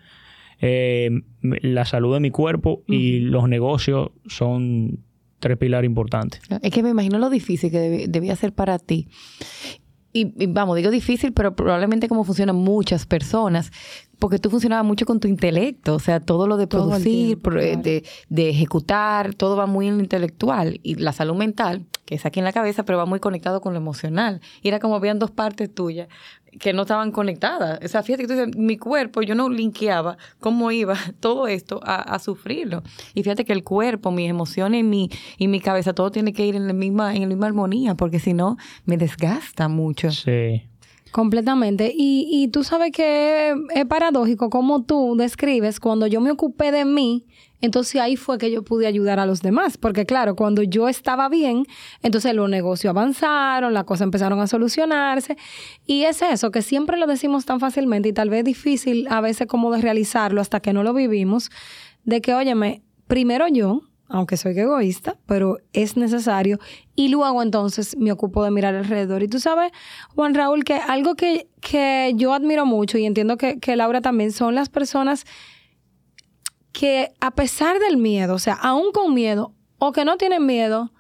eh, 0.60 1.10
la 1.42 1.86
salud 1.86 2.14
de 2.14 2.20
mi 2.20 2.30
cuerpo 2.30 2.84
y 2.86 3.20
los 3.20 3.50
negocios 3.50 4.12
son 4.28 5.00
tres 5.40 5.58
pilares 5.58 5.88
importantes. 5.88 6.42
Es 6.62 6.72
que 6.72 6.84
me 6.84 6.90
imagino 6.90 7.18
lo 7.18 7.32
difícil 7.32 7.72
que 7.72 8.06
debía 8.08 8.36
ser 8.36 8.54
para 8.54 8.78
ti 8.78 9.08
y, 10.14 10.46
vamos, 10.48 10.76
digo 10.76 10.92
difícil, 10.92 11.34
pero 11.34 11.56
probablemente 11.56 12.08
como 12.08 12.24
funcionan 12.24 12.56
muchas 12.56 13.06
personas, 13.06 13.72
porque 14.20 14.40
tú 14.40 14.50
funcionabas 14.50 14.86
mucho 14.86 15.06
con 15.06 15.20
tu 15.20 15.28
intelecto, 15.28 15.96
o 15.96 16.00
sea, 16.00 16.20
todo 16.20 16.48
lo 16.48 16.58
de 16.58 16.68
producir, 16.68 17.40
de, 17.40 18.04
de, 18.30 18.50
ejecutar, 18.50 19.34
todo 19.34 19.56
va 19.56 19.66
muy 19.66 19.88
en 19.88 19.98
lo 19.98 20.04
intelectual 20.04 20.80
y 20.84 20.96
la 20.96 21.12
salud 21.12 21.36
mental, 21.36 21.86
que 22.06 22.16
es 22.16 22.26
aquí 22.26 22.40
en 22.40 22.46
la 22.46 22.54
cabeza, 22.54 22.84
pero 22.84 22.98
va 22.98 23.06
muy 23.06 23.20
conectado 23.20 23.62
con 23.62 23.74
lo 23.74 23.80
emocional. 23.80 24.42
Y 24.62 24.68
era 24.68 24.80
como 24.80 24.96
habían 24.96 25.18
dos 25.18 25.32
partes 25.32 25.74
tuyas 25.74 26.08
que 26.60 26.74
no 26.74 26.84
estaban 26.84 27.12
conectadas. 27.12 27.80
O 27.84 27.88
sea, 27.88 28.04
fíjate 28.04 28.24
que 28.24 28.28
tú 28.28 28.34
dices, 28.34 28.56
mi 28.56 28.78
cuerpo, 28.78 29.22
yo 29.22 29.36
no 29.36 29.50
linkeaba 29.50 30.18
cómo 30.40 30.72
iba 30.72 30.96
todo 31.20 31.48
esto 31.48 31.80
a, 31.84 32.20
sufrirlo. 32.20 32.84
Y 33.14 33.24
fíjate 33.24 33.46
que 33.46 33.54
el 33.54 33.64
cuerpo, 33.64 34.12
mis 34.12 34.30
emociones 34.30 34.82
y 34.82 34.84
mi, 34.84 35.10
y 35.38 35.48
mi 35.48 35.60
cabeza, 35.60 35.94
todo 35.94 36.12
tiene 36.12 36.34
que 36.34 36.46
ir 36.46 36.56
en 36.56 36.68
la 36.68 36.74
misma, 36.74 37.16
en 37.16 37.22
la 37.22 37.28
misma 37.28 37.48
armonía, 37.48 37.96
porque 37.96 38.20
si 38.20 38.34
no, 38.34 38.58
me 38.86 38.98
desgasta 38.98 39.68
mucho. 39.68 40.12
Sí. 40.12 40.64
Completamente. 41.12 41.92
Y, 41.94 42.28
y 42.30 42.48
tú 42.50 42.64
sabes 42.64 42.92
que 42.92 43.54
es 43.74 43.86
paradójico 43.86 44.50
como 44.50 44.84
tú 44.84 45.16
describes, 45.18 45.80
cuando 45.80 46.08
yo 46.08 46.22
me 46.22 46.32
ocupé 46.32 46.72
de 46.72 46.86
mí, 46.86 47.26
entonces 47.62 48.02
ahí 48.02 48.16
fue 48.16 48.38
que 48.38 48.52
yo 48.52 48.64
pude 48.64 48.88
ayudar 48.88 49.20
a 49.20 49.26
los 49.26 49.42
demás, 49.42 49.78
porque 49.78 50.06
claro, 50.06 50.36
cuando 50.36 50.64
yo 50.64 50.90
estaba 50.90 51.30
bien, 51.30 51.66
entonces 52.02 52.34
los 52.34 52.50
negocios 52.50 52.90
avanzaron, 52.90 53.74
las 53.74 53.84
cosas 53.84 54.06
empezaron 54.06 54.40
a 54.40 54.48
solucionarse. 54.48 55.38
Y 55.86 56.04
es 56.04 56.22
eso, 56.22 56.52
que 56.52 56.62
siempre 56.62 56.98
lo 56.98 57.08
decimos 57.08 57.46
tan 57.46 57.60
fácilmente 57.60 58.10
y 58.10 58.14
tal 58.14 58.30
vez 58.30 58.44
difícil 58.44 59.08
a 59.10 59.22
veces 59.22 59.48
como 59.48 59.72
de 59.72 59.82
realizarlo 59.82 60.42
hasta 60.42 60.60
que 60.60 60.74
no 60.74 60.84
lo 60.84 60.94
vivimos, 60.94 61.52
de 62.04 62.22
que, 62.22 62.34
óyeme, 62.34 62.82
primero 63.08 63.48
yo, 63.48 63.82
aunque 64.12 64.38
soy 64.38 64.58
egoísta, 64.60 65.18
pero 65.26 65.60
es 65.72 65.96
necesario. 65.96 66.60
Y 66.96 67.08
luego 67.08 67.42
entonces 67.42 67.96
me 67.98 68.12
ocupo 68.12 68.44
de 68.44 68.52
mirar 68.52 68.76
alrededor. 68.76 69.24
Y 69.24 69.28
tú 69.28 69.40
sabes, 69.40 69.72
Juan 70.16 70.34
Raúl, 70.34 70.66
que 70.66 70.74
algo 70.74 71.16
que, 71.16 71.48
que 71.62 72.12
yo 72.16 72.34
admiro 72.34 72.66
mucho 72.66 72.98
y 72.98 73.06
entiendo 73.06 73.38
que, 73.38 73.60
que 73.60 73.76
Laura 73.76 74.02
también 74.02 74.32
son 74.34 74.54
las 74.54 74.68
personas 74.70 75.26
que 76.72 77.12
a 77.20 77.32
pesar 77.32 77.80
del 77.80 77.98
miedo, 77.98 78.36
o 78.36 78.40
sea, 78.40 78.54
aún 78.54 78.92
con 78.92 79.14
miedo 79.14 79.54
o 79.78 79.92
que 79.92 80.06
no 80.06 80.18
tienen 80.18 80.46
miedo, 80.46 80.92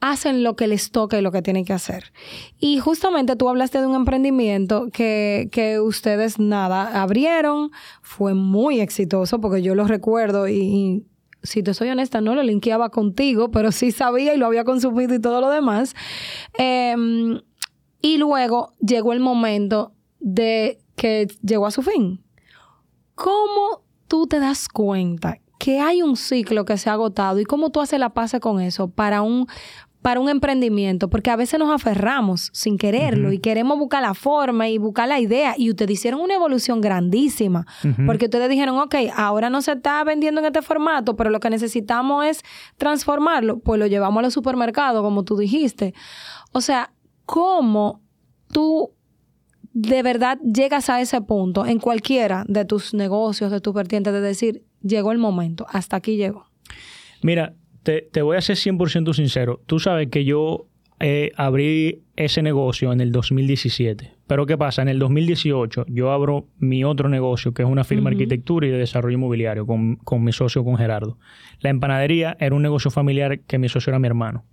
hacen 0.00 0.42
lo 0.42 0.56
que 0.56 0.66
les 0.66 0.90
toca 0.90 1.18
y 1.18 1.22
lo 1.22 1.30
que 1.30 1.42
tienen 1.42 1.64
que 1.64 1.74
hacer. 1.74 2.12
Y 2.58 2.78
justamente 2.78 3.36
tú 3.36 3.48
hablaste 3.48 3.80
de 3.80 3.86
un 3.86 3.94
emprendimiento 3.94 4.88
que, 4.92 5.48
que 5.52 5.78
ustedes 5.78 6.38
nada 6.38 7.02
abrieron, 7.02 7.70
fue 8.00 8.34
muy 8.34 8.80
exitoso 8.80 9.40
porque 9.40 9.62
yo 9.62 9.74
lo 9.74 9.84
recuerdo 9.84 10.48
y, 10.48 11.04
si 11.42 11.62
te 11.62 11.74
soy 11.74 11.88
honesta, 11.88 12.20
no 12.20 12.34
lo 12.34 12.42
linkeaba 12.42 12.90
contigo, 12.90 13.50
pero 13.50 13.72
sí 13.72 13.92
sabía 13.92 14.34
y 14.34 14.38
lo 14.38 14.46
había 14.46 14.64
consumido 14.64 15.14
y 15.14 15.20
todo 15.20 15.40
lo 15.40 15.50
demás. 15.50 15.94
Em, 16.58 17.40
y 18.02 18.18
luego 18.18 18.74
llegó 18.80 19.12
el 19.12 19.20
momento 19.20 19.92
de 20.18 20.78
que 20.96 21.28
llegó 21.42 21.66
a 21.66 21.70
su 21.70 21.82
fin. 21.82 22.22
¿Cómo 23.14 23.82
tú 24.10 24.26
te 24.26 24.40
das 24.40 24.68
cuenta 24.68 25.38
que 25.60 25.78
hay 25.78 26.02
un 26.02 26.16
ciclo 26.16 26.64
que 26.64 26.76
se 26.76 26.90
ha 26.90 26.94
agotado 26.94 27.38
y 27.38 27.44
cómo 27.44 27.70
tú 27.70 27.80
haces 27.80 28.00
la 28.00 28.10
paz 28.10 28.34
con 28.40 28.60
eso 28.60 28.90
para 28.90 29.22
un, 29.22 29.46
para 30.02 30.18
un 30.18 30.28
emprendimiento, 30.28 31.08
porque 31.08 31.30
a 31.30 31.36
veces 31.36 31.60
nos 31.60 31.70
aferramos 31.70 32.50
sin 32.52 32.76
quererlo 32.76 33.32
y 33.32 33.38
queremos 33.38 33.78
buscar 33.78 34.02
la 34.02 34.14
forma 34.14 34.68
y 34.68 34.78
buscar 34.78 35.06
la 35.06 35.20
idea. 35.20 35.54
Y 35.56 35.70
ustedes 35.70 35.92
hicieron 35.92 36.20
una 36.22 36.34
evolución 36.34 36.80
grandísima, 36.80 37.68
porque 38.04 38.24
ustedes 38.24 38.48
dijeron, 38.48 38.78
ok, 38.78 38.96
ahora 39.14 39.48
no 39.48 39.62
se 39.62 39.72
está 39.72 40.02
vendiendo 40.02 40.40
en 40.40 40.48
este 40.48 40.62
formato, 40.62 41.14
pero 41.14 41.30
lo 41.30 41.38
que 41.38 41.48
necesitamos 41.48 42.26
es 42.26 42.42
transformarlo, 42.78 43.60
pues 43.60 43.78
lo 43.78 43.86
llevamos 43.86 44.18
a 44.18 44.22
los 44.22 44.34
supermercados, 44.34 45.02
como 45.02 45.22
tú 45.22 45.36
dijiste. 45.36 45.94
O 46.50 46.60
sea, 46.60 46.92
¿cómo 47.26 48.00
tú 48.50 48.90
de 49.72 50.02
verdad 50.02 50.38
llegas 50.40 50.90
a 50.90 51.00
ese 51.00 51.20
punto 51.20 51.66
en 51.66 51.78
cualquiera 51.78 52.44
de 52.48 52.64
tus 52.64 52.94
negocios, 52.94 53.50
de 53.50 53.60
tus 53.60 53.74
vertientes, 53.74 54.12
de 54.12 54.20
decir, 54.20 54.64
llegó 54.82 55.12
el 55.12 55.18
momento, 55.18 55.66
hasta 55.68 55.96
aquí 55.96 56.16
llegó? 56.16 56.46
Mira, 57.22 57.54
te, 57.82 58.22
voy 58.22 58.36
a 58.36 58.40
ser 58.40 58.56
100% 58.56 59.14
sincero. 59.14 59.60
Tú 59.66 59.78
sabes 59.78 60.08
que 60.08 60.24
yo 60.24 60.66
eh, 61.00 61.32
abrí 61.36 62.02
ese 62.16 62.42
negocio 62.42 62.92
en 62.92 63.00
el 63.00 63.12
2017. 63.12 64.12
Pero 64.26 64.46
¿qué 64.46 64.56
pasa? 64.56 64.82
En 64.82 64.88
el 64.88 64.98
2018 64.98 65.86
yo 65.88 66.12
abro 66.12 66.48
mi 66.58 66.84
otro 66.84 67.08
negocio, 67.08 67.52
que 67.52 67.62
es 67.62 67.68
una 67.68 67.84
firma 67.84 68.10
de 68.10 68.16
arquitectura 68.16 68.66
y 68.66 68.70
de 68.70 68.78
desarrollo 68.78 69.14
inmobiliario, 69.14 69.66
con, 69.66 69.98
mi 70.18 70.32
socio, 70.32 70.64
con 70.64 70.76
Gerardo. 70.76 71.18
La 71.60 71.70
empanadería 71.70 72.36
era 72.38 72.54
un 72.54 72.62
negocio 72.62 72.90
familiar 72.90 73.40
que 73.40 73.58
mi 73.58 73.68
socio 73.68 73.90
era 73.90 73.98
mi 73.98 74.06
hermano. 74.06 74.44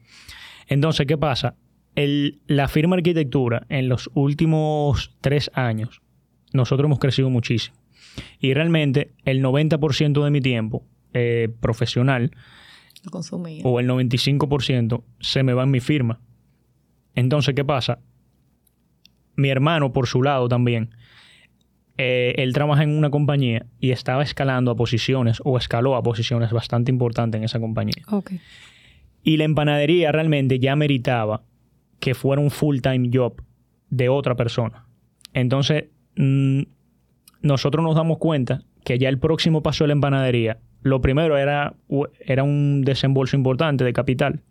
Entonces, 0.67 1.05
¿qué 1.05 1.17
pasa? 1.17 1.55
El, 1.97 2.41
la 2.45 2.67
firma 2.67 2.95
arquitectura 2.95 3.65
en 3.69 3.89
los 3.89 4.11
últimos 4.13 5.15
tres 5.19 5.49
años, 5.55 6.03
nosotros 6.53 6.85
hemos 6.85 6.99
crecido 6.99 7.31
muchísimo. 7.31 7.75
Y 8.39 8.53
realmente 8.53 9.13
el 9.25 9.43
90% 9.43 10.23
de 10.23 10.29
mi 10.29 10.39
tiempo 10.39 10.83
eh, 11.13 11.49
profesional 11.59 12.31
o 13.63 13.79
el 13.79 13.89
95% 13.89 15.03
se 15.19 15.41
me 15.41 15.53
va 15.53 15.63
en 15.63 15.71
mi 15.71 15.79
firma. 15.79 16.19
Entonces, 17.15 17.55
¿qué 17.55 17.65
pasa? 17.65 17.97
Mi 19.35 19.49
hermano, 19.49 19.91
por 19.91 20.05
su 20.05 20.21
lado 20.21 20.47
también, 20.47 20.91
eh, 21.97 22.35
él 22.37 22.53
trabaja 22.53 22.83
en 22.83 22.95
una 22.95 23.09
compañía 23.09 23.65
y 23.79 23.89
estaba 23.89 24.21
escalando 24.21 24.69
a 24.69 24.75
posiciones 24.75 25.41
o 25.43 25.57
escaló 25.57 25.95
a 25.95 26.03
posiciones 26.03 26.51
bastante 26.51 26.91
importantes 26.91 27.39
en 27.39 27.45
esa 27.45 27.59
compañía. 27.59 28.03
Y 29.23 29.37
la 29.37 29.45
empanadería 29.45 30.11
realmente 30.11 30.59
ya 30.59 30.75
meritaba 30.75 31.41
que 31.99 32.13
fuera 32.13 32.41
un 32.41 32.51
full-time 32.51 33.09
job 33.13 33.41
de 33.89 34.09
otra 34.09 34.35
persona. 34.35 34.85
Entonces, 35.33 35.85
mm, 36.15 36.61
nosotros 37.41 37.83
nos 37.83 37.95
damos 37.95 38.17
cuenta 38.17 38.63
que 38.83 38.97
ya 38.97 39.09
el 39.09 39.19
próximo 39.19 39.61
paso 39.63 39.83
de 39.83 39.89
la 39.89 39.93
empanadería 39.93 40.59
lo 40.81 41.01
primero 41.01 41.37
era, 41.37 41.75
era 42.19 42.43
un 42.43 42.83
desembolso 42.83 43.35
importante 43.35 43.83
de 43.83 43.93
capital, 43.93 44.41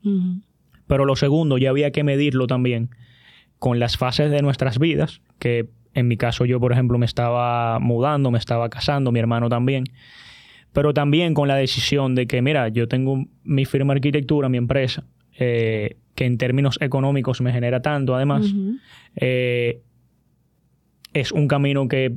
pero 0.86 1.04
lo 1.04 1.16
segundo 1.16 1.58
ya 1.58 1.70
había 1.70 1.90
que 1.92 2.04
medirlo 2.04 2.46
también 2.46 2.90
con 3.58 3.78
las 3.78 3.96
fases 3.96 4.30
de 4.30 4.42
nuestras 4.42 4.78
vidas, 4.78 5.22
que 5.38 5.68
en 5.94 6.08
mi 6.08 6.16
caso 6.16 6.44
yo, 6.44 6.60
por 6.60 6.72
ejemplo, 6.72 6.98
me 6.98 7.06
estaba 7.06 7.78
mudando, 7.78 8.30
me 8.30 8.38
estaba 8.38 8.68
casando, 8.68 9.12
mi 9.12 9.18
hermano 9.18 9.48
también, 9.48 9.84
pero 10.72 10.92
también 10.92 11.32
con 11.32 11.48
la 11.48 11.56
decisión 11.56 12.14
de 12.14 12.26
que, 12.26 12.42
mira, 12.42 12.68
yo 12.68 12.86
tengo 12.86 13.24
mi 13.44 13.64
firma 13.64 13.94
de 13.94 13.98
arquitectura, 13.98 14.48
mi 14.48 14.58
empresa, 14.58 15.04
eh, 15.38 15.96
que 16.14 16.24
en 16.24 16.38
términos 16.38 16.78
económicos 16.80 17.40
me 17.40 17.52
genera 17.52 17.82
tanto, 17.82 18.14
además, 18.14 18.54
eh, 19.16 19.82
es 21.12 21.32
un 21.32 21.46
camino 21.46 21.88
que 21.88 22.16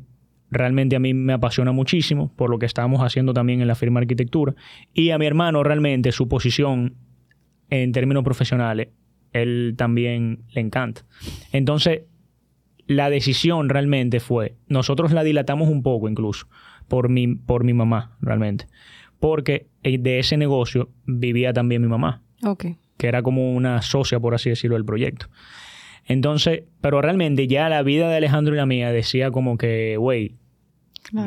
realmente 0.51 0.95
a 0.95 0.99
mí 0.99 1.13
me 1.13 1.33
apasiona 1.33 1.71
muchísimo 1.71 2.31
por 2.35 2.49
lo 2.49 2.59
que 2.59 2.65
estábamos 2.65 3.01
haciendo 3.01 3.33
también 3.33 3.61
en 3.61 3.67
la 3.67 3.75
firma 3.75 3.99
arquitectura. 3.99 4.55
Y 4.93 5.11
a 5.11 5.17
mi 5.17 5.25
hermano 5.25 5.63
realmente 5.63 6.11
su 6.11 6.27
posición 6.27 6.95
en 7.69 7.91
términos 7.91 8.23
profesionales, 8.23 8.87
él 9.31 9.75
también 9.77 10.43
le 10.53 10.61
encanta. 10.61 11.05
Entonces, 11.51 12.03
la 12.87 13.09
decisión 13.09 13.69
realmente 13.69 14.19
fue, 14.19 14.55
nosotros 14.67 15.11
la 15.11 15.23
dilatamos 15.23 15.69
un 15.69 15.83
poco 15.83 16.09
incluso, 16.09 16.47
por 16.87 17.09
mi, 17.09 17.35
por 17.35 17.63
mi 17.63 17.73
mamá 17.73 18.17
realmente, 18.21 18.65
porque 19.19 19.67
de 19.83 20.19
ese 20.19 20.37
negocio 20.37 20.89
vivía 21.05 21.53
también 21.53 21.83
mi 21.83 21.87
mamá, 21.87 22.23
que 22.99 23.07
era 23.07 23.23
como 23.23 23.53
una 23.53 23.81
socia, 23.81 24.19
por 24.19 24.35
así 24.35 24.49
decirlo, 24.49 24.75
del 24.75 24.85
proyecto. 24.85 25.27
Entonces, 26.05 26.63
pero 26.81 27.01
realmente 27.01 27.47
ya 27.47 27.69
la 27.69 27.81
vida 27.81 28.09
de 28.09 28.17
Alejandro 28.17 28.53
y 28.53 28.57
la 28.57 28.65
mía 28.65 28.91
decía 28.91 29.31
como 29.31 29.57
que, 29.57 29.95
güey, 29.97 30.35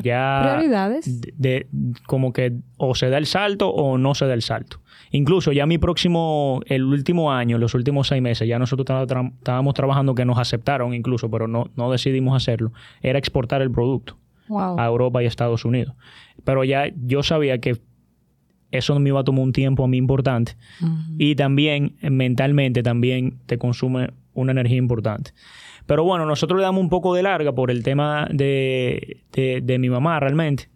ya... 0.03 0.57
Prioridades. 0.59 1.21
De, 1.39 1.67
como 2.07 2.35
que 2.35 2.53
o 2.77 2.95
se 2.95 3.09
da 3.09 3.17
el 3.17 3.25
salto 3.25 3.71
o 3.71 3.97
no 3.97 4.15
se 4.15 4.27
da 4.27 4.35
el 4.35 4.43
salto. 4.43 4.81
Incluso 5.13 5.51
ya 5.53 5.65
mi 5.65 5.79
próximo, 5.79 6.61
el 6.67 6.85
último 6.85 7.33
año, 7.33 7.57
los 7.57 7.75
últimos 7.75 8.09
seis 8.09 8.21
meses, 8.21 8.47
ya 8.47 8.59
nosotros 8.59 8.87
estábamos 9.39 9.75
trabajando 9.75 10.15
que 10.15 10.27
nos 10.27 10.39
aceptaron 10.39 10.93
incluso, 10.93 11.31
pero 11.31 11.49
no, 11.49 11.71
no 11.75 11.91
decidimos 11.91 12.37
hacerlo, 12.37 12.73
era 13.01 13.19
exportar 13.19 13.63
el 13.63 13.71
producto 13.71 14.19
a 14.51 14.85
Europa 14.85 15.23
y 15.23 15.27
Estados 15.27 15.65
Unidos. 15.65 15.95
Pero 16.45 16.65
ya 16.65 16.91
yo 17.07 17.23
sabía 17.23 17.59
que 17.59 17.79
eso 18.73 18.99
me 18.99 19.11
iba 19.11 19.21
a 19.21 19.25
tomar 19.25 19.43
un 19.43 19.53
tiempo 19.53 19.85
a 19.85 19.89
mí 19.89 19.97
importante. 19.97 20.57
Y 21.19 21.37
también 21.37 21.97
mentalmente 22.03 22.83
también 22.83 23.39
te 23.47 23.59
consume 23.59 24.11
una 24.35 24.53
energía 24.53 24.79
importante. 24.79 25.33
Pero 25.87 26.05
bueno, 26.05 26.27
nosotros 26.27 26.59
le 26.59 26.65
damos 26.65 26.81
un 26.81 26.89
poco 26.89 27.15
de 27.15 27.23
larga 27.23 27.53
por 27.53 27.71
el 27.71 27.83
tema 27.83 28.27
de, 28.31 29.23
de, 29.33 29.79
mi 29.79 29.91
mamá 29.91 30.19
realmente. 30.21 30.69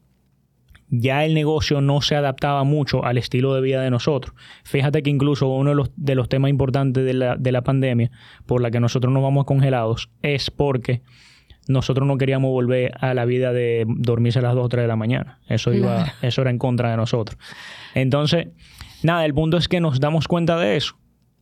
Ya 0.88 1.24
el 1.24 1.34
negocio 1.34 1.80
no 1.80 2.00
se 2.00 2.14
adaptaba 2.14 2.62
mucho 2.64 3.04
al 3.04 3.18
estilo 3.18 3.54
de 3.54 3.60
vida 3.60 3.82
de 3.82 3.90
nosotros. 3.90 4.34
Fíjate 4.64 5.02
que 5.02 5.10
incluso 5.10 5.48
uno 5.48 5.70
de 5.70 5.76
los, 5.76 5.90
de 5.96 6.14
los 6.14 6.28
temas 6.28 6.50
importantes 6.50 7.04
de 7.04 7.14
la, 7.14 7.36
de 7.36 7.52
la 7.52 7.62
pandemia 7.62 8.10
por 8.46 8.60
la 8.60 8.70
que 8.70 8.78
nosotros 8.78 9.12
nos 9.12 9.22
vamos 9.22 9.46
congelados 9.46 10.10
es 10.22 10.50
porque 10.50 11.02
nosotros 11.68 12.06
no 12.06 12.18
queríamos 12.18 12.50
volver 12.50 12.92
a 13.00 13.14
la 13.14 13.24
vida 13.24 13.52
de 13.52 13.84
dormirse 13.88 14.38
a 14.38 14.42
las 14.42 14.54
2 14.54 14.64
o 14.64 14.68
3 14.68 14.84
de 14.84 14.88
la 14.88 14.96
mañana. 14.96 15.40
Eso, 15.48 15.72
iba, 15.72 16.14
eso 16.22 16.42
era 16.42 16.50
en 16.50 16.58
contra 16.58 16.90
de 16.90 16.96
nosotros. 16.96 17.38
Entonces, 17.94 18.48
nada, 19.02 19.24
el 19.24 19.34
punto 19.34 19.56
es 19.56 19.68
que 19.68 19.80
nos 19.80 20.00
damos 20.00 20.28
cuenta 20.28 20.58
de 20.58 20.76
eso 20.76 20.96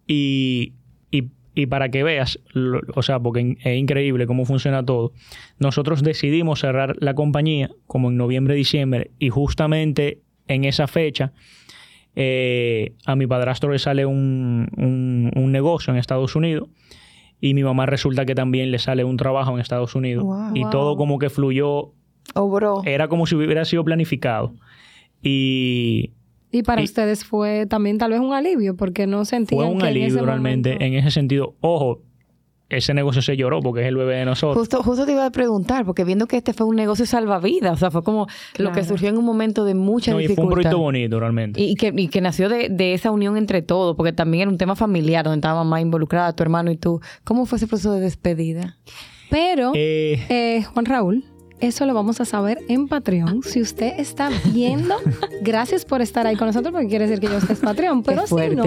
y, 0.06 0.74
y 1.10 1.30
y 1.54 1.66
para 1.66 1.88
que 1.88 2.02
veas, 2.02 2.40
o 2.94 3.02
sea, 3.02 3.20
porque 3.20 3.56
es 3.62 3.78
increíble 3.78 4.26
cómo 4.26 4.44
funciona 4.44 4.84
todo, 4.84 5.12
nosotros 5.58 6.02
decidimos 6.02 6.60
cerrar 6.60 6.96
la 6.98 7.14
compañía 7.14 7.70
como 7.87 8.10
en 8.10 8.16
noviembre, 8.16 8.54
diciembre, 8.54 9.12
y 9.18 9.28
justamente 9.28 10.20
en 10.48 10.64
esa 10.64 10.88
fecha 10.88 11.32
eh, 12.16 12.94
a 13.06 13.16
mi 13.16 13.26
padrastro 13.26 13.70
le 13.70 13.78
sale 13.78 14.04
un, 14.04 14.68
negocio 15.34 15.92
en 15.92 15.98
Estados 15.98 16.34
Unidos 16.34 16.68
y 17.44 17.52
mi 17.52 17.62
mamá 17.62 17.85
resulta 17.85 18.24
que 18.24 18.35
también 18.35 18.70
le 18.70 18.78
sale 18.78 19.04
un 19.04 19.18
trabajo 19.18 19.52
en 19.52 19.61
Estados 19.61 19.94
Unidos. 19.94 20.24
y 20.54 20.62
todo 20.70 20.96
como 20.96 21.18
que 21.18 21.28
fluyó. 21.28 21.90
Era 22.87 23.09
como 23.09 23.26
si 23.26 23.35
hubiera 23.35 23.66
sido 23.66 23.85
planificado. 23.85 24.54
Y, 25.20 26.12
y 26.50 26.62
para 26.62 26.83
ustedes 26.83 27.22
fue 27.22 27.66
también 27.66 27.98
tal 27.98 28.12
vez 28.12 28.20
un 28.20 28.33
alivio, 28.33 28.76
porque 28.76 29.07
no 29.07 29.26
sentían 29.26 29.61
Fue 29.61 29.70
un 29.70 29.83
alivio 29.83 30.24
realmente 30.24 30.83
en 30.83 30.94
ese 30.94 31.11
sentido. 31.11 31.54
Ojo, 31.61 32.00
ese 32.76 32.94
negocio 32.94 33.22
se 33.22 33.37
lloró 33.37 33.60
porque 33.60 33.82
es 33.82 33.88
el 33.88 33.96
bebé 33.96 34.16
de 34.16 34.24
nosotros. 34.24 34.58
Justo, 34.58 34.82
justo 34.82 35.06
te 35.06 35.12
iba 35.12 35.26
a 35.26 35.30
preguntar, 35.30 35.84
porque 35.84 36.04
viendo 36.04 36.26
que 36.26 36.37
este 36.37 36.52
fue 36.52 36.66
un 36.66 36.76
negocio 36.76 37.06
salvavidas, 37.06 37.74
o 37.74 37.76
sea, 37.76 37.90
fue 37.90 38.02
como 38.02 38.26
lo 38.58 38.72
que 38.72 38.84
surgió 38.84 39.08
en 39.08 39.18
un 39.18 39.24
momento 39.24 39.64
de 39.64 39.74
mucha 39.74 40.12
no, 40.12 40.20
Y 40.20 40.28
fue 40.28 40.44
un 40.44 40.50
proyecto 40.50 40.78
bonito 40.78 41.20
realmente. 41.20 41.60
Y 41.60 41.74
que, 41.74 41.92
y 41.96 42.08
que 42.08 42.20
nació 42.20 42.48
de, 42.48 42.68
de, 42.68 42.94
esa 42.94 43.10
unión 43.10 43.37
entre 43.37 43.62
todos, 43.62 43.96
porque 43.96 44.12
también 44.12 44.42
era 44.42 44.50
un 44.50 44.58
tema 44.58 44.76
familiar 44.76 45.24
donde 45.24 45.38
estaba 45.38 45.64
más 45.64 45.80
involucrada 45.80 46.32
tu 46.34 46.42
hermano 46.42 46.70
y 46.70 46.76
tú. 46.76 47.00
¿Cómo 47.24 47.46
fue 47.46 47.56
ese 47.56 47.66
proceso 47.66 47.92
de 47.92 48.00
despedida? 48.00 48.76
Pero, 49.30 49.72
eh, 49.74 50.24
eh, 50.28 50.64
Juan 50.72 50.84
Raúl, 50.84 51.24
eso 51.60 51.87
lo 51.87 51.94
vamos 51.94 52.20
a 52.20 52.24
saber 52.24 52.58
en 52.68 52.88
Patreon. 52.88 53.42
Si 53.42 53.60
usted 53.60 53.94
está 53.98 54.30
viendo, 54.52 54.96
gracias 55.42 55.84
por 55.84 56.02
estar 56.02 56.26
ahí 56.26 56.37
con 56.37 56.46
nosotros, 56.46 56.72
porque 56.72 56.88
quiere 56.88 57.06
decir 57.06 57.20
que 57.20 57.28
yo 57.28 57.38
esté 57.38 57.54
en 57.54 57.60
Patreon. 57.60 58.02
Pero 58.02 58.26
si 58.26 58.34
no, 58.54 58.64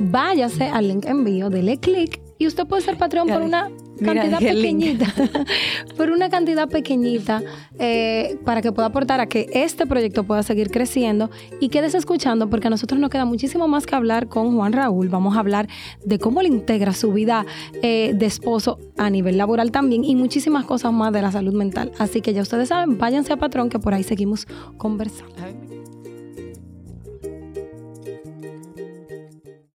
váyase 0.00 0.64
al 0.64 0.88
link 0.88 1.04
envío, 1.04 1.50
dele 1.50 1.76
clic 1.76 2.21
y 2.42 2.46
usted 2.48 2.66
puede 2.66 2.82
ser 2.82 2.96
Patreon 2.98 3.28
por 3.28 3.40
una 3.40 3.70
cantidad 4.04 4.40
pequeñita, 4.40 5.06
por 5.96 6.10
una 6.10 6.28
cantidad 6.28 6.68
pequeñita, 6.68 7.40
eh, 7.78 8.36
para 8.44 8.60
que 8.62 8.72
pueda 8.72 8.88
aportar 8.88 9.20
a 9.20 9.26
que 9.26 9.46
este 9.52 9.86
proyecto 9.86 10.24
pueda 10.24 10.42
seguir 10.42 10.72
creciendo 10.72 11.30
y 11.60 11.68
quedes 11.68 11.94
escuchando, 11.94 12.50
porque 12.50 12.66
a 12.66 12.70
nosotros 12.70 12.98
nos 12.98 13.10
queda 13.10 13.26
muchísimo 13.26 13.68
más 13.68 13.86
que 13.86 13.94
hablar 13.94 14.26
con 14.26 14.56
Juan 14.56 14.72
Raúl. 14.72 15.08
Vamos 15.08 15.36
a 15.36 15.38
hablar 15.38 15.68
de 16.04 16.18
cómo 16.18 16.42
le 16.42 16.48
integra 16.48 16.94
su 16.94 17.12
vida 17.12 17.46
eh, 17.80 18.10
de 18.12 18.26
esposo 18.26 18.80
a 18.98 19.08
nivel 19.08 19.38
laboral 19.38 19.70
también 19.70 20.02
y 20.02 20.16
muchísimas 20.16 20.64
cosas 20.64 20.92
más 20.92 21.12
de 21.12 21.22
la 21.22 21.30
salud 21.30 21.54
mental. 21.54 21.92
Así 22.00 22.22
que 22.22 22.32
ya 22.32 22.42
ustedes 22.42 22.70
saben, 22.70 22.98
váyanse 22.98 23.34
a 23.34 23.36
Patrón, 23.36 23.68
que 23.68 23.78
por 23.78 23.94
ahí 23.94 24.02
seguimos 24.02 24.48
conversando. 24.78 25.71